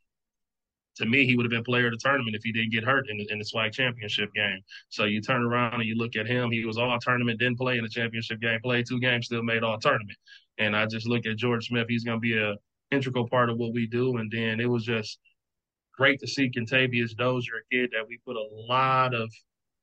to 0.96 1.06
me, 1.06 1.24
he 1.24 1.36
would 1.36 1.44
have 1.44 1.50
been 1.50 1.64
player 1.64 1.86
of 1.86 1.92
the 1.92 1.98
tournament 1.98 2.36
if 2.36 2.42
he 2.42 2.52
didn't 2.52 2.72
get 2.72 2.84
hurt 2.84 3.08
in 3.08 3.18
the, 3.18 3.26
in 3.30 3.38
the 3.38 3.44
SWAC 3.44 3.72
championship 3.72 4.32
game. 4.34 4.60
So 4.88 5.04
you 5.04 5.20
turn 5.20 5.42
around 5.42 5.74
and 5.74 5.84
you 5.84 5.94
look 5.94 6.16
at 6.16 6.26
him. 6.26 6.50
He 6.50 6.64
was 6.64 6.78
all 6.78 6.98
tournament, 6.98 7.38
didn't 7.38 7.58
play 7.58 7.78
in 7.78 7.84
the 7.84 7.88
championship 7.88 8.40
game, 8.40 8.60
played 8.62 8.86
two 8.86 9.00
games, 9.00 9.26
still 9.26 9.42
made 9.42 9.62
all 9.62 9.78
tournament. 9.78 10.18
And 10.58 10.76
I 10.76 10.86
just 10.86 11.06
look 11.06 11.26
at 11.26 11.36
George 11.36 11.68
Smith. 11.68 11.86
He's 11.88 12.04
going 12.04 12.18
to 12.18 12.20
be 12.20 12.36
a 12.36 12.56
integral 12.90 13.28
part 13.28 13.50
of 13.50 13.56
what 13.56 13.72
we 13.72 13.86
do. 13.86 14.16
And 14.16 14.30
then 14.30 14.60
it 14.60 14.68
was 14.68 14.84
just 14.84 15.18
great 15.96 16.20
to 16.20 16.26
see 16.26 16.50
Kentavious 16.50 17.16
Dozier, 17.16 17.54
a 17.56 17.74
kid 17.74 17.90
that 17.92 18.06
we 18.08 18.18
put 18.26 18.36
a 18.36 18.48
lot 18.68 19.14
of 19.14 19.32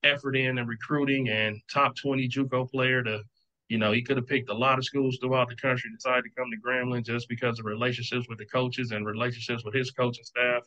effort 0.03 0.35
in 0.35 0.57
and 0.57 0.67
recruiting 0.67 1.29
and 1.29 1.59
top 1.71 1.95
20 1.95 2.27
JUCO 2.27 2.69
player 2.69 3.03
to 3.03 3.21
you 3.69 3.77
know, 3.77 3.91
he 3.91 4.01
could 4.01 4.17
have 4.17 4.27
picked 4.27 4.49
a 4.49 4.53
lot 4.53 4.77
of 4.77 4.85
schools 4.85 5.17
throughout 5.19 5.49
the 5.49 5.55
country, 5.55 5.89
decided 5.93 6.23
to 6.23 6.29
come 6.37 6.47
to 6.49 6.57
Grambling 6.57 7.03
just 7.03 7.27
because 7.27 7.59
of 7.59 7.65
relationships 7.65 8.27
with 8.29 8.37
the 8.37 8.45
coaches 8.45 8.91
and 8.91 9.05
relationships 9.05 9.63
with 9.65 9.73
his 9.73 9.91
coaching 9.91 10.23
staff. 10.23 10.63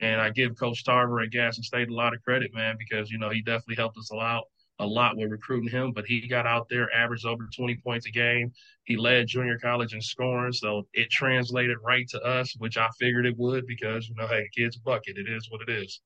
And 0.00 0.20
I 0.20 0.30
give 0.30 0.58
Coach 0.58 0.84
Tarver 0.84 1.20
at 1.20 1.30
Gadsden 1.30 1.62
State 1.62 1.90
a 1.90 1.94
lot 1.94 2.14
of 2.14 2.22
credit, 2.22 2.54
man, 2.54 2.76
because 2.78 3.10
you 3.10 3.18
know 3.18 3.30
he 3.30 3.42
definitely 3.42 3.76
helped 3.76 3.98
us 3.98 4.10
a 4.10 4.16
lot, 4.16 4.44
a 4.78 4.86
lot 4.86 5.16
with 5.16 5.30
recruiting 5.30 5.68
him. 5.68 5.92
But 5.92 6.06
he 6.06 6.26
got 6.26 6.46
out 6.46 6.68
there, 6.70 6.88
averaged 6.94 7.26
over 7.26 7.48
20 7.54 7.76
points 7.84 8.06
a 8.06 8.10
game. 8.10 8.52
He 8.84 8.96
led 8.96 9.26
junior 9.26 9.58
college 9.58 9.92
in 9.92 10.00
scoring, 10.00 10.52
so 10.52 10.86
it 10.94 11.10
translated 11.10 11.76
right 11.84 12.08
to 12.08 12.20
us, 12.22 12.54
which 12.58 12.78
I 12.78 12.88
figured 12.98 13.26
it 13.26 13.36
would 13.38 13.66
because 13.66 14.08
you 14.08 14.14
know, 14.16 14.26
hey, 14.26 14.48
kid's 14.56 14.76
bucket, 14.76 15.18
it 15.18 15.28
is 15.28 15.48
what 15.50 15.60
it 15.68 15.70
is. 15.70 16.00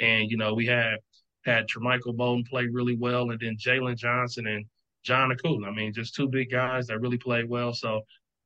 And 0.00 0.30
you 0.30 0.36
know, 0.36 0.54
we 0.54 0.66
had 0.66 0.98
had 1.44 1.66
Tremichael 1.66 2.16
Bowden 2.16 2.44
play 2.44 2.66
really 2.66 2.96
well, 2.96 3.30
and 3.30 3.40
then 3.40 3.56
Jalen 3.56 3.96
Johnson 3.96 4.46
and 4.46 4.64
John 5.04 5.30
Akun. 5.30 5.66
I 5.66 5.70
mean, 5.70 5.92
just 5.92 6.14
two 6.14 6.28
big 6.28 6.50
guys 6.50 6.86
that 6.86 7.00
really 7.00 7.18
played 7.18 7.48
well. 7.48 7.72
So 7.72 8.02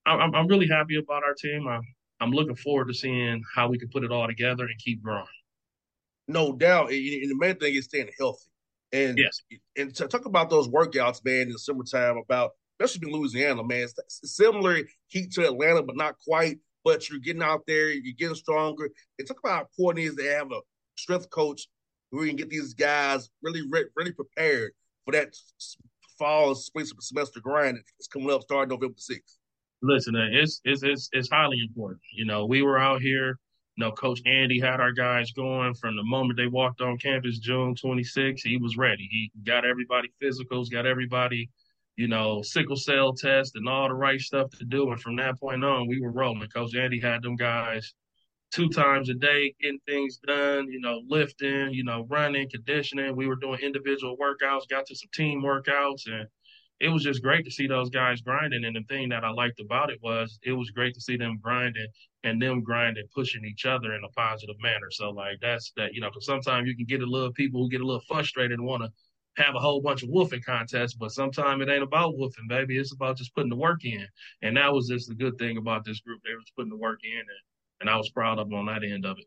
I'm, 0.07 0.35
I'm 0.35 0.47
really 0.47 0.69
happy 0.69 0.97
about 0.97 1.25
our 1.25 1.35
team. 1.35 1.67
I'm 1.67 1.83
I'm 2.25 2.31
looking 2.31 2.57
forward 2.57 2.89
to 2.89 2.95
seeing 2.95 3.43
how 3.55 3.69
we 3.69 3.79
can 3.79 3.89
put 3.89 4.03
it 4.03 4.11
all 4.11 4.27
together 4.27 4.65
and 4.65 4.79
keep 4.79 5.03
growing. 5.03 5.27
No 6.27 6.55
doubt. 6.55 6.91
And 6.91 7.31
the 7.31 7.37
main 7.37 7.57
thing 7.57 7.75
is 7.75 7.85
staying 7.85 8.09
healthy. 8.19 8.49
And 8.93 9.19
yes. 9.19 9.43
and 9.77 9.95
to 9.97 10.09
talk 10.09 10.25
about 10.25 10.49
those 10.49 10.69
workouts, 10.69 11.23
man, 11.23 11.43
in 11.43 11.53
the 11.53 11.59
summertime, 11.59 12.17
about 12.17 12.53
especially 12.81 13.09
in 13.09 13.15
Louisiana, 13.15 13.63
man, 13.63 13.83
it's 13.83 14.21
similar 14.25 14.81
heat 15.09 15.33
to 15.33 15.45
Atlanta, 15.45 15.83
but 15.83 15.97
not 15.97 16.15
quite. 16.27 16.61
But 16.83 17.11
you're 17.11 17.19
getting 17.19 17.43
out 17.43 17.63
there, 17.67 17.91
you're 17.91 18.15
getting 18.19 18.37
stronger. 18.37 18.89
And 19.19 19.29
talk 19.29 19.39
about 19.45 19.55
how 19.55 19.61
important 19.63 20.05
it 20.05 20.09
is 20.09 20.15
to 20.17 20.35
have 20.35 20.51
a 20.51 20.61
strength 20.97 21.29
coach 21.29 21.69
who 22.11 22.27
can 22.27 22.37
get 22.37 22.49
these 22.49 22.73
guys 22.73 23.29
really, 23.43 23.63
really 23.95 24.13
prepared 24.13 24.73
for 25.05 25.13
that 25.13 25.35
fall 26.19 26.55
spring 26.55 26.87
semester 27.01 27.41
grind 27.41 27.77
that's 27.77 28.09
coming 28.09 28.31
up 28.31 28.43
starting 28.43 28.71
November 28.71 28.97
6th 28.97 29.37
listen, 29.85 30.17
uh, 30.17 30.27
it's, 30.31 30.61
it's 30.65 30.83
it's 30.83 31.09
it's 31.13 31.31
highly 31.31 31.61
important. 31.61 32.01
You 32.13 32.25
know, 32.25 32.47
we 32.47 32.63
were 32.63 32.79
out 32.79 33.01
here. 33.01 33.39
You 33.77 33.85
know, 33.85 33.93
Coach 33.93 34.21
Andy 34.25 34.61
had 34.61 34.81
our 34.81 34.93
guys 34.93 35.33
going 35.33 35.75
from 35.75 35.97
the 35.97 36.05
moment 36.05 36.37
they 36.37 36.47
walked 36.47 36.81
on 36.81 36.97
campus, 36.99 37.39
June 37.41 37.75
26. 37.75 38.43
He 38.43 38.57
was 38.57 38.77
ready. 38.77 39.09
He 39.11 39.33
got 39.45 39.65
everybody 39.65 40.13
physicals, 40.23 40.71
got 40.71 40.87
everybody, 40.87 41.51
you 41.97 42.07
know, 42.07 42.41
sickle 42.43 42.77
cell 42.77 43.13
test 43.15 43.57
and 43.57 43.69
all 43.69 43.89
the 43.89 43.95
right 43.95 44.21
stuff 44.21 44.51
to 44.59 44.65
do. 44.65 44.93
And 44.93 45.01
from 45.01 45.17
that 45.17 45.41
point 45.41 45.65
on, 45.65 45.89
we 45.89 46.01
were 46.01 46.13
rolling. 46.13 46.49
Coach 46.51 46.77
Andy 46.77 47.01
had 47.01 47.23
them 47.23 47.35
guys 47.35 47.95
two 48.53 48.69
times 48.69 49.09
a 49.09 49.15
day 49.15 49.53
getting 49.61 49.81
things 49.87 50.19
done, 50.25 50.71
you 50.71 50.81
know, 50.81 51.03
lifting, 51.09 51.73
you 51.73 51.83
know, 51.83 52.07
running, 52.09 52.49
conditioning. 52.49 53.17
We 53.17 53.27
were 53.27 53.35
doing 53.35 53.59
individual 53.61 54.17
workouts, 54.17 54.69
got 54.69 54.87
to 54.87 54.95
some 54.95 55.11
team 55.13 55.43
workouts, 55.43 56.07
and 56.07 56.29
it 56.81 56.89
was 56.89 57.03
just 57.03 57.23
great 57.23 57.45
to 57.45 57.51
see 57.51 57.67
those 57.67 57.91
guys 57.91 58.21
grinding. 58.21 58.65
And 58.65 58.77
the 58.77 58.83
thing 58.89 59.09
that 59.11 59.25
I 59.25 59.31
liked 59.31 59.61
about 59.61 59.91
it 59.91 59.99
was 60.03 60.39
it 60.43 60.53
was 60.53 60.71
great 60.71 60.95
to 60.95 61.01
see 61.01 61.17
them 61.17 61.39
grinding 61.41 61.87
and 62.25 62.41
them 62.41 62.63
grinding, 62.63 63.05
pushing 63.15 63.45
each 63.45 63.65
other 63.65 63.95
in 63.95 64.03
a 64.05 64.09
positive 64.09 64.57
manner. 64.61 64.91
So 64.91 65.11
like 65.11 65.39
that's 65.41 65.73
that, 65.77 65.95
you 65.95 66.01
know, 66.01 66.09
because 66.09 66.27
sometimes 66.27 66.69
you 66.69 66.77
can 66.77 66.87
get 66.87 67.03
a 67.03 67.07
little 67.07 67.33
people 67.33 67.63
who 67.63 67.71
get 67.71 67.81
a 67.81 67.87
little 67.87 68.03
frustrated 68.09 68.59
and 68.59 68.67
want 68.67 68.83
to 68.83 68.91
have 69.43 69.55
a 69.55 69.61
whole 69.61 69.81
bunch 69.81 70.03
of 70.03 70.11
woofing 70.11 70.45
contests, 70.45 70.95
but 70.95 71.11
sometimes 71.11 71.63
it 71.63 71.69
ain't 71.69 71.83
about 71.83 72.15
woofing, 72.15 72.49
baby. 72.49 72.79
It's 72.79 72.93
about 72.93 73.17
just 73.17 73.35
putting 73.35 73.51
the 73.51 73.57
work 73.57 73.85
in. 73.85 74.07
And 74.43 74.57
that 74.57 74.73
was 74.73 74.89
just 74.89 75.09
the 75.09 75.15
good 75.15 75.39
thing 75.39 75.57
about 75.57 75.85
this 75.85 76.01
group. 76.01 76.21
They 76.25 76.35
was 76.35 76.53
putting 76.57 76.71
the 76.71 76.77
work 76.77 77.01
in 77.05 77.19
and, 77.19 77.29
and 77.81 77.91
I 77.91 77.97
was 77.97 78.11
proud 78.11 78.39
of 78.39 78.49
them 78.49 78.59
on 78.59 78.67
that 78.67 78.85
end 78.85 79.07
of 79.07 79.19
it. 79.19 79.27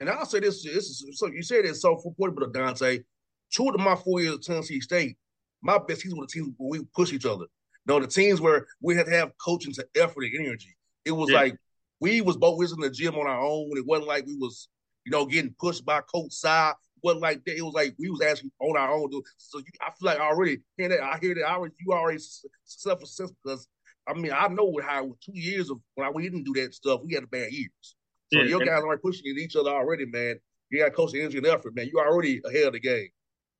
And 0.00 0.08
I'll 0.08 0.24
say 0.24 0.40
this, 0.40 0.64
this 0.64 0.86
is 0.86 1.18
so 1.18 1.26
you 1.26 1.42
said 1.42 1.64
it's 1.64 1.82
so 1.82 2.00
important, 2.04 2.38
but 2.40 2.52
Donte, 2.52 3.04
two 3.52 3.68
of 3.68 3.78
my 3.80 3.94
four 3.96 4.20
years 4.20 4.36
at 4.36 4.42
Tennessee 4.42 4.80
State, 4.80 5.16
my 5.62 5.78
best 5.78 6.02
teams 6.02 6.14
were 6.14 6.26
the 6.26 6.32
teams 6.32 6.54
where 6.56 6.80
we 6.80 6.86
push 6.94 7.12
each 7.12 7.26
other. 7.26 7.46
No, 7.86 7.98
the 7.98 8.06
teams 8.06 8.40
where 8.40 8.66
we 8.80 8.94
had 8.94 9.06
to 9.06 9.12
have 9.12 9.32
coaching 9.44 9.72
to 9.74 9.86
effort 9.96 10.24
and 10.24 10.46
energy. 10.46 10.76
It 11.04 11.12
was 11.12 11.30
yeah. 11.30 11.40
like 11.40 11.56
we 12.00 12.20
was 12.20 12.36
both 12.36 12.58
was 12.58 12.72
in 12.72 12.80
the 12.80 12.90
gym 12.90 13.14
on 13.14 13.26
our 13.26 13.40
own. 13.40 13.70
It 13.76 13.86
wasn't 13.86 14.08
like 14.08 14.26
we 14.26 14.36
was, 14.36 14.68
you 15.04 15.12
know, 15.12 15.26
getting 15.26 15.54
pushed 15.58 15.84
by 15.84 16.00
Coach 16.02 16.32
side. 16.32 16.74
It 16.96 17.00
wasn't 17.02 17.22
like 17.22 17.44
that. 17.44 17.56
It 17.56 17.62
was 17.62 17.74
like 17.74 17.94
we 17.98 18.10
was 18.10 18.22
actually 18.22 18.52
on 18.60 18.76
our 18.76 18.92
own. 18.92 19.10
So 19.36 19.58
you, 19.58 19.64
I 19.80 19.90
feel 19.90 20.06
like 20.06 20.18
I 20.18 20.28
already 20.28 20.58
hear 20.76 20.88
that. 20.88 21.02
I 21.02 21.18
hear 21.20 21.34
that. 21.34 21.48
I 21.48 21.54
already 21.54 21.74
you 21.80 21.92
already 21.92 22.20
self 22.64 23.02
assess 23.02 23.32
because 23.42 23.66
I 24.06 24.14
mean 24.14 24.32
I 24.32 24.48
know 24.48 24.78
how 24.82 25.14
two 25.24 25.38
years 25.38 25.70
of 25.70 25.78
when 25.94 26.12
we 26.14 26.22
didn't 26.22 26.44
do 26.44 26.54
that 26.54 26.74
stuff, 26.74 27.00
we 27.04 27.14
had 27.14 27.24
a 27.24 27.28
bad 27.28 27.52
years. 27.52 27.96
So 28.32 28.40
yeah, 28.40 28.44
your 28.44 28.60
guys 28.60 28.82
are 28.84 28.98
pushing 28.98 29.26
each 29.26 29.56
other 29.56 29.70
already, 29.70 30.06
man. 30.06 30.38
You 30.70 30.84
got 30.84 30.94
coaching 30.94 31.20
energy 31.20 31.38
and 31.38 31.46
effort, 31.46 31.74
man. 31.74 31.88
You 31.92 31.98
already 31.98 32.40
ahead 32.44 32.68
of 32.68 32.74
the 32.74 32.80
game. 32.80 33.08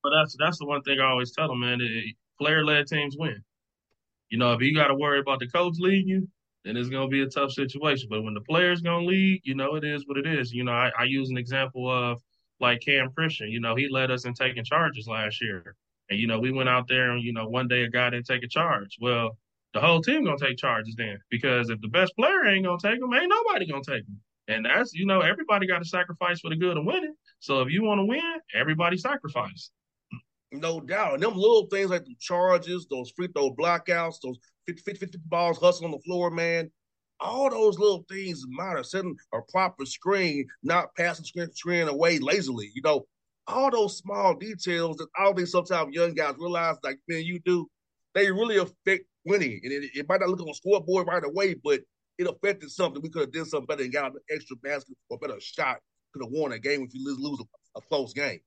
But 0.02 0.10
that's 0.10 0.36
that's 0.38 0.58
the 0.58 0.66
one 0.66 0.82
thing 0.82 1.00
I 1.00 1.10
always 1.10 1.32
tell 1.32 1.48
them, 1.48 1.60
man. 1.60 1.80
Player 2.38 2.64
led 2.64 2.86
teams 2.86 3.16
win. 3.18 3.42
You 4.30 4.38
know, 4.38 4.52
if 4.52 4.62
you 4.62 4.74
got 4.74 4.88
to 4.88 4.94
worry 4.94 5.18
about 5.18 5.40
the 5.40 5.48
coach 5.48 5.74
leading 5.78 6.08
you, 6.08 6.28
then 6.64 6.76
it's 6.76 6.88
gonna 6.88 7.08
be 7.08 7.22
a 7.22 7.26
tough 7.26 7.52
situation. 7.52 8.08
But 8.10 8.22
when 8.22 8.34
the 8.34 8.40
player's 8.40 8.80
gonna 8.80 9.04
lead, 9.04 9.40
you 9.44 9.54
know, 9.54 9.76
it 9.76 9.84
is 9.84 10.06
what 10.06 10.18
it 10.18 10.26
is. 10.26 10.52
You 10.52 10.64
know, 10.64 10.72
I, 10.72 10.90
I 10.98 11.04
use 11.04 11.30
an 11.30 11.36
example 11.36 11.90
of 11.90 12.22
like 12.60 12.80
Cam 12.80 13.10
Christon. 13.10 13.50
You 13.50 13.60
know, 13.60 13.74
he 13.74 13.88
led 13.88 14.10
us 14.10 14.24
in 14.24 14.34
taking 14.34 14.64
charges 14.64 15.08
last 15.08 15.40
year, 15.42 15.74
and 16.10 16.18
you 16.18 16.26
know, 16.26 16.38
we 16.38 16.52
went 16.52 16.68
out 16.68 16.86
there 16.88 17.10
and 17.10 17.22
you 17.22 17.32
know, 17.32 17.48
one 17.48 17.68
day 17.68 17.82
a 17.82 17.90
guy 17.90 18.10
didn't 18.10 18.26
take 18.26 18.42
a 18.42 18.48
charge. 18.48 18.96
Well, 19.00 19.36
the 19.72 19.80
whole 19.80 20.02
team 20.02 20.24
gonna 20.24 20.38
take 20.38 20.58
charges 20.58 20.94
then 20.96 21.18
because 21.30 21.70
if 21.70 21.80
the 21.80 21.88
best 21.88 22.14
player 22.16 22.46
ain't 22.46 22.64
gonna 22.64 22.78
take 22.82 23.00
them, 23.00 23.12
ain't 23.14 23.30
nobody 23.30 23.66
gonna 23.66 23.82
take 23.84 24.04
them. 24.04 24.20
And 24.48 24.66
that's 24.66 24.92
you 24.92 25.06
know, 25.06 25.20
everybody 25.20 25.66
got 25.66 25.78
to 25.78 25.88
sacrifice 25.88 26.40
for 26.40 26.50
the 26.50 26.56
good 26.56 26.76
of 26.76 26.84
winning. 26.84 27.14
So 27.38 27.62
if 27.62 27.70
you 27.70 27.82
want 27.82 28.00
to 28.00 28.04
win, 28.04 28.40
everybody 28.54 28.96
sacrifice. 28.98 29.70
No 30.52 30.80
doubt. 30.80 31.14
And 31.14 31.22
them 31.22 31.34
little 31.34 31.66
things 31.66 31.90
like 31.90 32.04
the 32.04 32.16
charges, 32.18 32.86
those 32.90 33.12
free 33.16 33.28
throw 33.28 33.54
blockouts, 33.54 34.20
those 34.22 34.38
50, 34.66 34.82
50, 34.82 35.06
50 35.06 35.18
balls 35.26 35.58
hustling 35.58 35.92
on 35.92 35.98
the 35.98 36.02
floor, 36.04 36.30
man. 36.30 36.70
All 37.20 37.50
those 37.50 37.78
little 37.78 38.04
things 38.08 38.44
matter. 38.48 38.82
Setting 38.82 39.16
a 39.34 39.38
proper 39.52 39.84
screen, 39.84 40.46
not 40.62 40.94
passing 40.96 41.24
screen, 41.24 41.52
screen 41.52 41.86
away 41.86 42.18
lazily. 42.18 42.70
You 42.74 42.82
know, 42.82 43.06
all 43.46 43.70
those 43.70 43.98
small 43.98 44.34
details 44.34 44.96
that 44.96 45.08
all 45.18 45.34
these 45.34 45.52
sometimes 45.52 45.94
young 45.94 46.14
guys 46.14 46.34
realize, 46.38 46.76
like 46.82 46.98
man, 47.08 47.22
you 47.22 47.40
do, 47.44 47.68
they 48.14 48.30
really 48.30 48.56
affect 48.56 49.04
winning. 49.24 49.60
And 49.62 49.72
it, 49.72 49.90
it 49.94 50.08
might 50.08 50.20
not 50.20 50.30
look 50.30 50.40
on 50.40 50.46
the 50.46 50.54
scoreboard 50.54 51.06
right 51.06 51.24
away, 51.24 51.54
but 51.54 51.80
it 52.18 52.26
affected 52.26 52.70
something. 52.70 53.02
We 53.02 53.10
could 53.10 53.22
have 53.22 53.32
done 53.32 53.44
something 53.44 53.66
better 53.66 53.82
and 53.82 53.92
got 53.92 54.12
an 54.12 54.20
extra 54.30 54.56
basket 54.56 54.96
or 55.08 55.18
better 55.18 55.40
shot. 55.40 55.78
Could 56.12 56.24
have 56.24 56.32
won 56.32 56.52
a 56.52 56.58
game 56.58 56.82
if 56.82 56.94
you 56.94 57.04
lose, 57.04 57.20
lose 57.20 57.40
a, 57.40 57.78
a 57.78 57.82
close 57.82 58.12
game. 58.12 58.40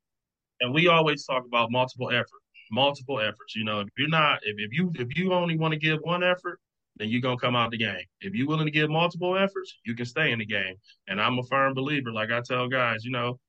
And 0.61 0.73
we 0.73 0.87
always 0.87 1.25
talk 1.25 1.45
about 1.45 1.71
multiple 1.71 2.09
effort, 2.09 2.41
multiple 2.71 3.19
efforts. 3.19 3.55
You 3.55 3.65
know, 3.65 3.81
if 3.81 3.89
you're 3.97 4.09
not, 4.09 4.39
if, 4.43 4.55
if 4.57 4.71
you 4.71 4.91
if 4.95 5.17
you 5.17 5.33
only 5.33 5.57
want 5.57 5.73
to 5.73 5.79
give 5.79 5.99
one 6.01 6.23
effort, 6.23 6.59
then 6.97 7.09
you're 7.09 7.21
gonna 7.21 7.37
come 7.37 7.55
out 7.55 7.71
the 7.71 7.77
game. 7.77 8.05
If 8.21 8.33
you're 8.33 8.47
willing 8.47 8.65
to 8.65 8.71
give 8.71 8.89
multiple 8.89 9.37
efforts, 9.37 9.79
you 9.85 9.95
can 9.95 10.05
stay 10.05 10.31
in 10.31 10.39
the 10.39 10.45
game. 10.45 10.75
And 11.07 11.21
I'm 11.21 11.39
a 11.39 11.43
firm 11.43 11.73
believer, 11.73 12.11
like 12.11 12.31
I 12.31 12.41
tell 12.41 12.67
guys, 12.67 13.03
you 13.03 13.11
know, 13.11 13.39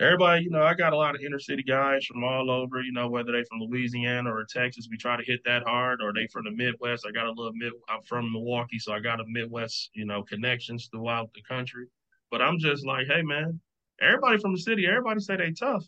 everybody, 0.00 0.44
you 0.44 0.50
know, 0.50 0.62
I 0.62 0.74
got 0.74 0.92
a 0.92 0.96
lot 0.96 1.14
of 1.14 1.20
inner 1.20 1.38
city 1.38 1.62
guys 1.62 2.04
from 2.04 2.24
all 2.24 2.50
over, 2.50 2.82
you 2.82 2.92
know, 2.92 3.08
whether 3.08 3.32
they 3.32 3.44
from 3.44 3.60
Louisiana 3.60 4.30
or 4.30 4.44
Texas, 4.44 4.88
we 4.90 4.96
try 4.96 5.16
to 5.16 5.22
hit 5.22 5.40
that 5.44 5.62
hard, 5.62 6.02
or 6.02 6.12
they 6.12 6.26
from 6.26 6.44
the 6.44 6.50
Midwest. 6.50 7.06
I 7.06 7.12
got 7.12 7.26
a 7.26 7.30
little 7.30 7.52
mid 7.54 7.72
I'm 7.88 8.02
from 8.02 8.32
Milwaukee, 8.32 8.78
so 8.78 8.92
I 8.92 9.00
got 9.00 9.20
a 9.20 9.24
Midwest, 9.26 9.90
you 9.94 10.04
know, 10.04 10.22
connections 10.22 10.88
throughout 10.92 11.30
the 11.34 11.42
country. 11.42 11.86
But 12.30 12.42
I'm 12.42 12.58
just 12.58 12.86
like, 12.86 13.06
hey 13.06 13.22
man, 13.22 13.60
everybody 14.00 14.38
from 14.38 14.52
the 14.54 14.60
city, 14.60 14.86
everybody 14.86 15.20
say 15.20 15.36
they 15.36 15.52
tough, 15.52 15.84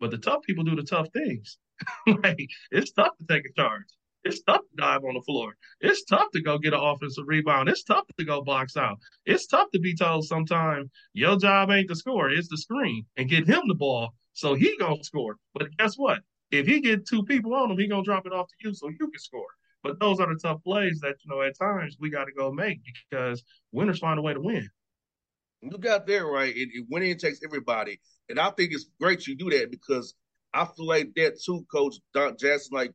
but 0.00 0.10
the 0.10 0.18
tough 0.18 0.42
people 0.42 0.64
do 0.64 0.76
the 0.76 0.82
tough 0.82 1.08
things. 1.12 1.58
like 2.24 2.48
it's 2.70 2.92
tough 2.92 3.16
to 3.18 3.24
take 3.26 3.44
a 3.46 3.52
charge. 3.60 3.84
It's 4.24 4.42
tough 4.42 4.62
to 4.62 4.76
dive 4.76 5.04
on 5.04 5.14
the 5.14 5.22
floor. 5.22 5.54
It's 5.80 6.04
tough 6.04 6.30
to 6.32 6.42
go 6.42 6.58
get 6.58 6.74
an 6.74 6.80
offensive 6.80 7.24
rebound. 7.26 7.68
It's 7.68 7.84
tough 7.84 8.04
to 8.18 8.24
go 8.24 8.42
box 8.42 8.76
out. 8.76 8.98
It's 9.24 9.46
tough 9.46 9.70
to 9.72 9.78
be 9.78 9.94
told 9.94 10.24
sometimes 10.24 10.90
your 11.12 11.38
job 11.38 11.70
ain't 11.70 11.88
to 11.88 11.96
score, 11.96 12.30
it's 12.30 12.48
the 12.48 12.58
screen 12.58 13.06
and 13.16 13.28
get 13.28 13.46
him 13.46 13.62
the 13.68 13.74
ball 13.74 14.14
so 14.32 14.54
he 14.54 14.76
gonna 14.78 15.02
score. 15.02 15.36
But 15.54 15.76
guess 15.78 15.94
what? 15.96 16.20
If 16.50 16.66
he 16.66 16.80
get 16.80 17.06
two 17.06 17.24
people 17.24 17.54
on 17.54 17.70
him, 17.70 17.78
he 17.78 17.88
gonna 17.88 18.02
drop 18.02 18.26
it 18.26 18.32
off 18.32 18.48
to 18.48 18.54
you 18.60 18.74
so 18.74 18.88
you 18.88 19.08
can 19.08 19.18
score. 19.18 19.48
But 19.82 20.00
those 20.00 20.20
are 20.20 20.32
the 20.32 20.38
tough 20.38 20.62
plays 20.64 21.00
that 21.00 21.16
you 21.22 21.30
know 21.30 21.42
at 21.42 21.58
times 21.58 21.96
we 22.00 22.10
got 22.10 22.24
to 22.24 22.32
go 22.32 22.52
make 22.52 22.80
because 23.10 23.42
winners 23.72 23.98
find 23.98 24.18
a 24.18 24.22
way 24.22 24.34
to 24.34 24.40
win. 24.40 24.68
You 25.60 25.76
got 25.78 26.06
there 26.06 26.26
right. 26.26 26.54
It, 26.54 26.68
it 26.72 26.86
winning 26.88 27.18
takes 27.18 27.40
everybody, 27.44 28.00
and 28.28 28.38
I 28.38 28.50
think 28.50 28.72
it's 28.72 28.86
great 29.00 29.26
you 29.26 29.36
do 29.36 29.50
that 29.50 29.70
because 29.70 30.14
I 30.54 30.64
feel 30.64 30.86
like 30.86 31.10
that 31.16 31.40
too, 31.40 31.64
Coach 31.70 31.96
Don 32.14 32.36
Jackson. 32.38 32.70
Like 32.72 32.92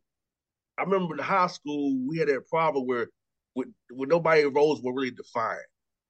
I 0.77 0.83
remember 0.83 1.15
in 1.15 1.23
high 1.23 1.47
school, 1.47 1.97
we 2.07 2.17
had 2.17 2.27
that 2.29 2.47
problem 2.49 2.85
where 2.85 3.09
with, 3.55 3.67
with 3.91 4.09
nobody 4.09 4.43
roles 4.45 4.81
were 4.81 4.93
really 4.93 5.11
defined. 5.11 5.59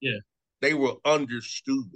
Yeah. 0.01 0.19
They 0.61 0.73
were 0.73 0.95
understood. 1.05 1.91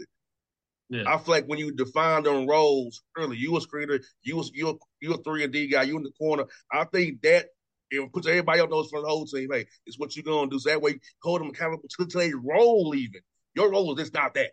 Yeah. 0.90 1.04
I 1.06 1.18
feel 1.18 1.34
like 1.34 1.46
when 1.48 1.60
you 1.60 1.72
defined 1.74 2.28
on 2.28 2.48
roles 2.48 3.02
early, 3.18 3.38
you 3.38 3.56
a 3.58 3.60
screener, 3.60 4.02
you 4.24 4.38
was 4.38 4.52
you 4.54 4.80
you 5.02 5.14
a 5.14 5.18
three 5.24 5.44
and 5.44 5.52
D 5.52 5.68
guy, 5.68 5.84
you 5.84 5.98
in 5.98 6.04
the 6.04 6.12
corner. 6.12 6.46
I 6.72 6.86
think 6.86 7.22
that 7.22 7.48
it 7.92 8.14
puts 8.14 8.28
everybody 8.28 8.62
on 8.62 8.70
those 8.70 8.90
for 8.90 9.02
the 9.02 9.08
whole 9.08 9.26
team. 9.26 9.50
Hey, 9.52 9.66
it's 9.86 10.00
what 10.00 10.16
you're 10.16 10.24
gonna 10.24 10.50
do. 10.50 10.60
So 10.60 10.70
that 10.70 10.82
way, 10.82 11.00
hold 11.24 11.42
them 11.42 11.50
accountable 11.50 11.90
to, 11.90 12.06
to 12.06 12.18
their 12.18 12.38
role. 12.38 12.94
Even 12.96 13.22
your 13.54 13.72
role 13.72 13.94
is 13.94 14.00
just 14.00 14.14
not 14.14 14.34
that. 14.36 14.52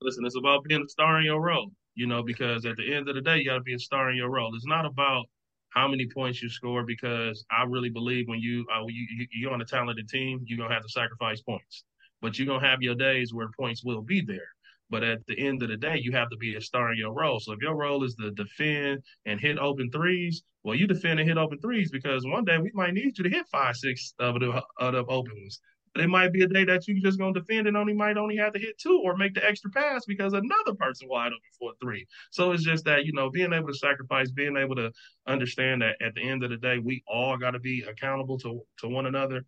Listen, 0.00 0.24
it's 0.24 0.36
about 0.36 0.64
being 0.64 0.82
a 0.82 0.88
star 0.88 1.18
in 1.20 1.26
your 1.26 1.40
role. 1.40 1.70
You 1.94 2.06
know, 2.06 2.22
because 2.22 2.64
at 2.66 2.76
the 2.76 2.94
end 2.94 3.08
of 3.08 3.14
the 3.14 3.20
day, 3.20 3.38
you 3.38 3.44
got 3.44 3.56
to 3.56 3.62
be 3.62 3.74
a 3.74 3.78
star 3.78 4.10
in 4.10 4.16
your 4.16 4.30
role. 4.30 4.54
It's 4.54 4.66
not 4.66 4.86
about 4.86 5.26
how 5.70 5.88
many 5.88 6.06
points 6.06 6.42
you 6.42 6.48
score 6.48 6.84
because 6.84 7.44
I 7.50 7.64
really 7.64 7.90
believe 7.90 8.28
when 8.28 8.40
you 8.40 8.66
uh, 8.74 8.84
you 8.88 9.26
you're 9.32 9.52
on 9.52 9.60
a 9.60 9.64
talented 9.64 10.08
team, 10.08 10.40
you're 10.44 10.58
gonna 10.58 10.74
have 10.74 10.82
to 10.82 10.88
sacrifice 10.88 11.40
points, 11.40 11.84
but 12.20 12.38
you're 12.38 12.46
gonna 12.46 12.66
have 12.66 12.82
your 12.82 12.94
days 12.94 13.32
where 13.32 13.48
points 13.58 13.84
will 13.84 14.02
be 14.02 14.20
there. 14.20 14.48
But 14.90 15.04
at 15.04 15.24
the 15.28 15.38
end 15.38 15.62
of 15.62 15.68
the 15.68 15.76
day, 15.76 16.00
you 16.02 16.10
have 16.12 16.30
to 16.30 16.36
be 16.36 16.56
a 16.56 16.60
star 16.60 16.90
in 16.90 16.98
your 16.98 17.12
role. 17.12 17.38
So 17.38 17.52
if 17.52 17.60
your 17.62 17.76
role 17.76 18.02
is 18.02 18.16
to 18.16 18.32
defend 18.32 19.04
and 19.24 19.40
hit 19.40 19.56
open 19.58 19.88
threes, 19.90 20.42
well, 20.64 20.74
you 20.74 20.88
defend 20.88 21.20
and 21.20 21.28
hit 21.28 21.38
open 21.38 21.60
threes 21.60 21.92
because 21.92 22.26
one 22.26 22.44
day 22.44 22.58
we 22.58 22.72
might 22.74 22.92
need 22.92 23.16
you 23.16 23.24
to 23.24 23.30
hit 23.30 23.46
five, 23.52 23.76
six 23.76 24.14
of 24.18 24.40
the, 24.40 24.60
of 24.78 24.92
the 24.92 25.04
open 25.06 25.32
ones. 25.40 25.60
But 25.94 26.04
it 26.04 26.08
might 26.08 26.32
be 26.32 26.42
a 26.42 26.46
day 26.46 26.64
that 26.64 26.86
you 26.86 27.00
just 27.00 27.18
gonna 27.18 27.32
defend 27.32 27.66
and 27.66 27.76
only 27.76 27.94
might 27.94 28.16
only 28.16 28.36
have 28.36 28.52
to 28.52 28.60
hit 28.60 28.78
two 28.78 29.00
or 29.04 29.16
make 29.16 29.34
the 29.34 29.44
extra 29.46 29.70
pass 29.70 30.04
because 30.04 30.32
another 30.32 30.74
person 30.78 31.08
wide 31.08 31.28
open 31.28 31.40
for 31.58 31.72
three. 31.80 32.06
So 32.30 32.52
it's 32.52 32.62
just 32.62 32.84
that 32.84 33.04
you 33.06 33.12
know 33.12 33.28
being 33.28 33.52
able 33.52 33.68
to 33.68 33.74
sacrifice, 33.74 34.30
being 34.30 34.56
able 34.56 34.76
to 34.76 34.92
understand 35.26 35.82
that 35.82 35.96
at 36.00 36.14
the 36.14 36.22
end 36.22 36.44
of 36.44 36.50
the 36.50 36.56
day 36.56 36.78
we 36.78 37.02
all 37.08 37.36
got 37.36 37.52
to 37.52 37.58
be 37.58 37.82
accountable 37.82 38.38
to 38.38 38.62
to 38.78 38.88
one 38.88 39.06
another. 39.06 39.44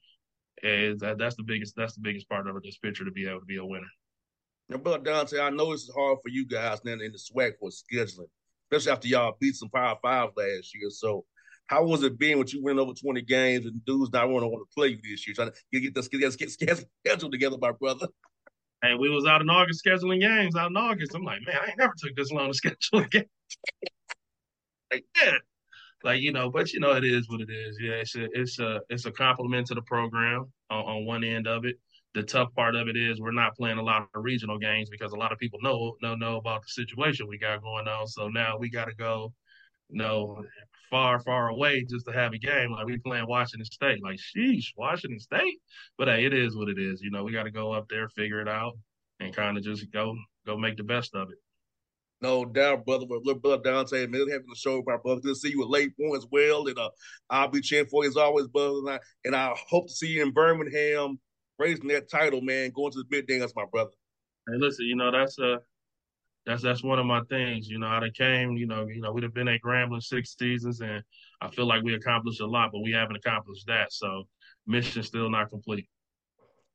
Is 0.62 1.00
that 1.00 1.18
that's 1.18 1.37
the 1.37 1.44
biggest 1.44 1.74
that's 1.76 1.94
the 1.94 2.02
biggest 2.02 2.28
part 2.28 2.48
of 2.48 2.61
this 2.62 2.78
picture 2.78 3.05
to 3.05 3.11
be 3.12 3.28
able 3.28 3.40
to 3.40 3.46
be 3.46 3.57
a 3.57 3.64
winner. 3.64 3.87
Now, 4.68 4.78
brother 4.78 4.98
Donte, 4.98 5.40
I 5.40 5.50
know 5.50 5.72
this 5.72 5.83
is 5.83 5.94
hard 5.94 6.18
for 6.22 6.28
you 6.28 6.46
guys 6.46 6.85
now 6.85 6.92
in 6.92 6.98
the 6.98 7.18
SWAC 7.18 7.52
for 7.61 7.70
scheduling, 7.70 8.28
especially 8.70 8.92
after 8.92 9.09
y'all 9.09 9.37
beat 9.38 9.55
some 9.55 9.68
Power 9.68 9.96
Five 10.02 10.31
last 10.37 10.74
year. 10.74 10.88
So 10.90 11.24
how 11.66 11.85
was 11.85 12.03
it 12.03 12.18
being 12.18 12.38
when 12.38 12.46
you 12.48 12.62
win 12.62 12.79
over 12.79 12.92
20 12.92 13.22
games 13.22 13.66
and 13.66 13.85
dudes 13.85 14.12
not 14.12 14.29
want 14.29 14.42
to 14.42 14.48
want 14.48 14.68
to 14.68 14.75
play 14.75 14.88
you 14.88 14.98
this 15.03 15.27
year, 15.27 15.35
trying 15.35 15.51
to 15.51 15.55
get, 15.72 15.94
get, 15.94 16.11
get, 16.11 16.38
get, 16.38 16.59
get 16.59 16.87
schedule 17.07 17.31
together, 17.31 17.57
my 17.61 17.72
brother? 17.72 18.09
Hey, 18.83 18.94
we 18.94 19.09
was 19.09 19.27
out 19.27 19.40
in 19.40 19.48
August 19.48 19.85
scheduling 19.85 20.20
games 20.20 20.57
out 20.57 20.70
in 20.70 20.77
August. 20.77 21.14
I'm 21.14 21.22
like, 21.22 21.40
man, 21.46 21.57
I 21.62 21.68
ain't 21.68 21.79
never 21.79 21.94
took 21.96 22.16
this 22.16 22.33
long 22.33 22.48
to 22.48 22.55
schedule 22.55 22.98
a 22.98 23.09
game. 23.09 23.25
like, 24.90 25.05
yeah. 25.16 25.35
Like, 26.05 26.20
you 26.20 26.33
know, 26.33 26.51
but 26.51 26.72
you 26.72 26.81
know, 26.81 26.92
it 26.92 27.05
is 27.05 27.29
what 27.29 27.40
it 27.40 27.48
is. 27.48 27.79
Yeah, 27.81 27.92
it's 27.92 28.16
a 28.16 28.27
it's 28.33 28.59
a 28.59 28.81
it's 28.90 29.07
a 29.07 29.12
compliment 29.12 29.68
to 29.68 29.75
the 29.75 29.83
program 29.83 30.53
on, 30.68 30.85
on 30.85 31.07
one 31.07 31.22
end 31.22 31.46
of 31.46 31.64
it. 31.64 31.77
The 32.14 32.25
tough 32.25 32.53
part 32.55 32.75
of 32.75 32.88
it 32.88 32.96
is 32.96 33.20
we're 33.20 33.31
not 33.31 33.57
playing 33.57 33.79
a 33.79 33.83
lot 33.83 34.03
of 34.03 34.25
regional 34.25 34.59
games 34.59 34.90
because 34.90 35.12
a 35.12 35.16
lot 35.16 35.31
of 35.31 35.38
people 35.38 35.61
know 35.62 35.94
know 36.03 36.16
know 36.16 36.37
about 36.37 36.62
the 36.62 36.68
situation 36.68 37.29
we 37.29 37.38
got 37.38 37.62
going 37.62 37.87
on. 37.87 38.09
So 38.09 38.29
now 38.29 38.59
we 38.59 38.68
gotta 38.68 38.94
go, 38.94 39.33
you 39.90 39.98
know, 39.98 40.44
far, 40.92 41.18
far 41.20 41.48
away 41.48 41.85
just 41.88 42.07
to 42.07 42.12
have 42.12 42.35
a 42.35 42.38
game. 42.38 42.70
Like 42.70 42.87
we 42.87 42.98
playing 42.98 43.26
Washington 43.26 43.64
State. 43.64 44.02
Like, 44.05 44.18
sheesh, 44.18 44.66
Washington 44.76 45.18
State. 45.18 45.59
But 45.96 46.09
hey, 46.09 46.26
it 46.26 46.35
is 46.35 46.55
what 46.55 46.68
it 46.68 46.78
is. 46.78 47.00
You 47.00 47.11
know, 47.11 47.24
we 47.24 47.33
got 47.33 47.44
to 47.44 47.50
go 47.50 47.72
up 47.72 47.87
there, 47.88 48.09
figure 48.11 48.40
it 48.42 48.48
out, 48.48 48.74
and 49.18 49.35
kind 49.35 49.57
of 49.57 49.64
just 49.64 49.90
go 49.90 50.14
go 50.46 50.57
make 50.57 50.76
the 50.76 50.85
best 50.85 51.14
of 51.14 51.31
it. 51.31 51.38
No 52.20 52.44
doubt, 52.44 52.85
brother. 52.85 53.07
But 53.09 53.24
little 53.24 53.40
brother 53.40 53.62
Donte, 53.62 54.09
man, 54.11 54.28
having 54.28 54.46
the 54.48 54.55
show, 54.55 54.83
my 54.87 54.98
brother. 55.02 55.22
Good 55.22 55.31
to 55.31 55.35
see 55.35 55.50
you 55.50 55.61
with 55.61 55.70
late 55.70 55.96
point 55.96 56.18
as 56.18 56.26
well. 56.31 56.68
And 56.68 56.78
uh, 56.78 56.90
I'll 57.31 57.48
be 57.48 57.62
cheering 57.62 57.87
for 57.87 58.05
you 58.05 58.11
as 58.11 58.16
always, 58.16 58.46
brother. 58.46 58.78
And 58.78 58.90
I, 58.90 59.00
and 59.24 59.35
I 59.35 59.55
hope 59.68 59.88
to 59.88 59.92
see 59.92 60.09
you 60.09 60.22
in 60.22 60.31
Birmingham, 60.31 61.18
raising 61.59 61.88
that 61.88 62.11
title, 62.11 62.42
man, 62.42 62.70
going 62.70 62.92
to 62.92 62.98
the 62.98 63.07
big 63.07 63.26
dance, 63.26 63.52
my 63.57 63.64
brother. 63.72 63.90
Hey, 64.46 64.59
listen, 64.59 64.87
you 64.87 64.94
know 64.94 65.11
that's 65.11 65.38
uh 65.38 65.57
that's 66.46 66.62
that's 66.62 66.83
one 66.83 66.98
of 66.98 67.07
my 67.07 67.22
things. 67.31 67.68
You 67.68 67.78
know, 67.78 67.87
I 67.87 68.09
came, 68.16 68.57
you 68.57 68.66
know, 68.66 68.87
you 68.87 69.00
know, 69.00 69.12
we'd 69.12 69.22
have 69.22 69.35
been 69.35 69.48
at 69.48 69.61
Grambling 69.61 70.02
six 70.02 70.35
seasons, 70.38 70.81
and 70.81 71.02
I 71.40 71.48
feel 71.50 71.66
like 71.66 71.83
we 71.83 71.94
accomplished 71.94 72.40
a 72.40 72.46
lot, 72.46 72.70
but 72.72 72.81
we 72.83 72.92
haven't 72.92 73.16
accomplished 73.16 73.66
that. 73.68 73.92
So, 73.92 74.24
mission 74.66 75.02
still 75.02 75.31
not 75.31 75.50
complete. 75.50 75.88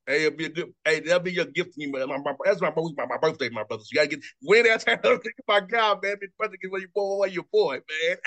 Hey, 0.06 0.26
it'll 0.26 0.38
be 0.38 0.46
a 0.46 0.50
good. 0.50 0.74
Hey, 0.86 1.02
that'll 1.02 1.20
be 1.20 1.34
your 1.34 1.46
gift 1.46 1.74
to 1.74 1.80
me, 1.80 1.88
man. 1.88 2.08
My, 2.08 2.18
my, 2.18 2.34
that's 2.46 2.62
my, 2.62 2.72
my, 2.76 3.06
my 3.06 3.18
birthday, 3.22 3.50
my 3.50 3.64
brother. 3.64 3.84
So 3.84 3.90
you 3.92 3.96
gotta 3.98 4.08
get 4.08 4.24
win 4.42 4.64
that 4.64 4.80
time. 5.04 5.20
my 5.48 5.60
God, 5.60 6.02
man, 6.02 6.16
be 6.22 6.28
brother, 6.38 6.56
get 6.62 6.72
your 6.72 6.90
boy, 6.96 7.26
your 7.26 7.44
boy, 7.52 7.74
man. 7.74 8.18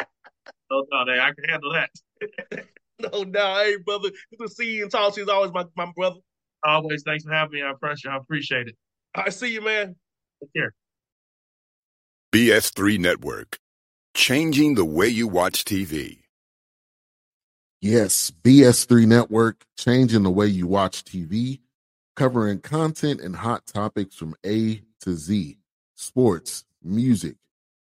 no 0.70 0.84
doubt, 0.92 1.08
hey, 1.08 1.20
I 1.20 1.32
can 1.32 1.48
handle 1.48 1.72
that. 1.72 2.66
no 3.12 3.24
doubt, 3.24 3.64
hey, 3.64 3.76
brother. 3.84 4.10
Good 4.10 4.46
to 4.46 4.48
see 4.48 4.76
you 4.76 4.82
and 4.82 4.92
talk 4.92 5.14
to 5.14 5.20
you 5.20 5.24
as 5.24 5.30
always, 5.30 5.52
my, 5.52 5.64
my 5.74 5.90
brother. 5.96 6.20
Always, 6.62 7.02
thanks 7.02 7.24
for 7.24 7.32
having 7.32 7.54
me. 7.54 7.62
I 7.62 7.70
appreciate, 7.70 8.12
I 8.12 8.18
appreciate 8.18 8.68
it. 8.68 8.76
I 9.14 9.30
see 9.30 9.50
you, 9.50 9.62
man. 9.62 9.96
Take 10.42 10.52
care. 10.54 10.74
BS3 12.32 12.96
Network, 13.00 13.58
changing 14.14 14.76
the 14.76 14.84
way 14.84 15.08
you 15.08 15.26
watch 15.26 15.64
TV. 15.64 16.18
Yes, 17.80 18.30
BS3 18.30 19.04
Network, 19.04 19.64
changing 19.76 20.22
the 20.22 20.30
way 20.30 20.46
you 20.46 20.68
watch 20.68 21.02
TV, 21.02 21.58
covering 22.14 22.60
content 22.60 23.20
and 23.20 23.34
hot 23.34 23.66
topics 23.66 24.14
from 24.14 24.36
A 24.46 24.80
to 25.00 25.14
Z 25.14 25.58
sports, 25.96 26.64
music, 26.84 27.34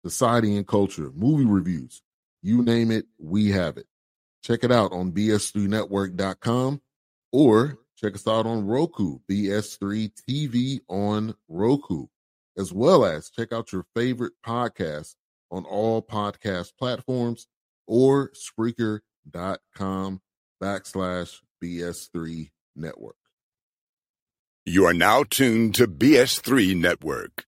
society 0.04 0.58
and 0.58 0.66
culture, 0.66 1.12
movie 1.14 1.46
reviews. 1.46 2.02
You 2.42 2.64
name 2.64 2.90
it, 2.90 3.06
we 3.20 3.52
have 3.52 3.78
it. 3.78 3.86
Check 4.44 4.64
it 4.64 4.72
out 4.72 4.92
on 4.92 5.12
bs3network.com 5.12 6.82
or 7.32 7.78
check 7.96 8.16
us 8.16 8.28
out 8.28 8.48
on 8.48 8.66
Roku, 8.66 9.20
BS3 9.30 10.12
TV 10.28 10.80
on 10.90 11.36
Roku 11.48 12.08
as 12.60 12.74
well 12.74 13.06
as 13.06 13.30
check 13.30 13.54
out 13.54 13.72
your 13.72 13.86
favorite 13.96 14.34
podcast 14.46 15.16
on 15.50 15.64
all 15.64 16.02
podcast 16.02 16.74
platforms 16.78 17.48
or 17.88 18.32
Spreaker.com 18.32 20.22
backslash 20.62 21.40
BS3 21.64 22.50
Network. 22.76 23.16
You 24.66 24.86
are 24.86 24.94
now 24.94 25.24
tuned 25.24 25.76
to 25.76 25.88
BS3 25.88 26.76
Network. 26.76 27.46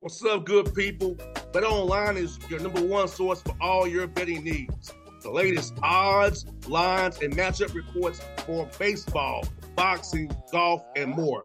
What's 0.00 0.24
up, 0.24 0.44
good 0.46 0.74
people? 0.74 1.16
Bet 1.52 1.64
Online 1.64 2.16
is 2.16 2.38
your 2.48 2.60
number 2.60 2.80
one 2.80 3.08
source 3.08 3.42
for 3.42 3.54
all 3.60 3.86
your 3.86 4.06
betting 4.06 4.42
needs. 4.42 4.92
The 5.22 5.30
latest 5.30 5.74
odds, 5.82 6.46
lines, 6.66 7.20
and 7.20 7.36
matchup 7.36 7.74
reports 7.74 8.20
for 8.46 8.68
baseball 8.78 9.44
boxing, 9.74 10.30
golf, 10.50 10.82
and 10.96 11.10
more. 11.10 11.44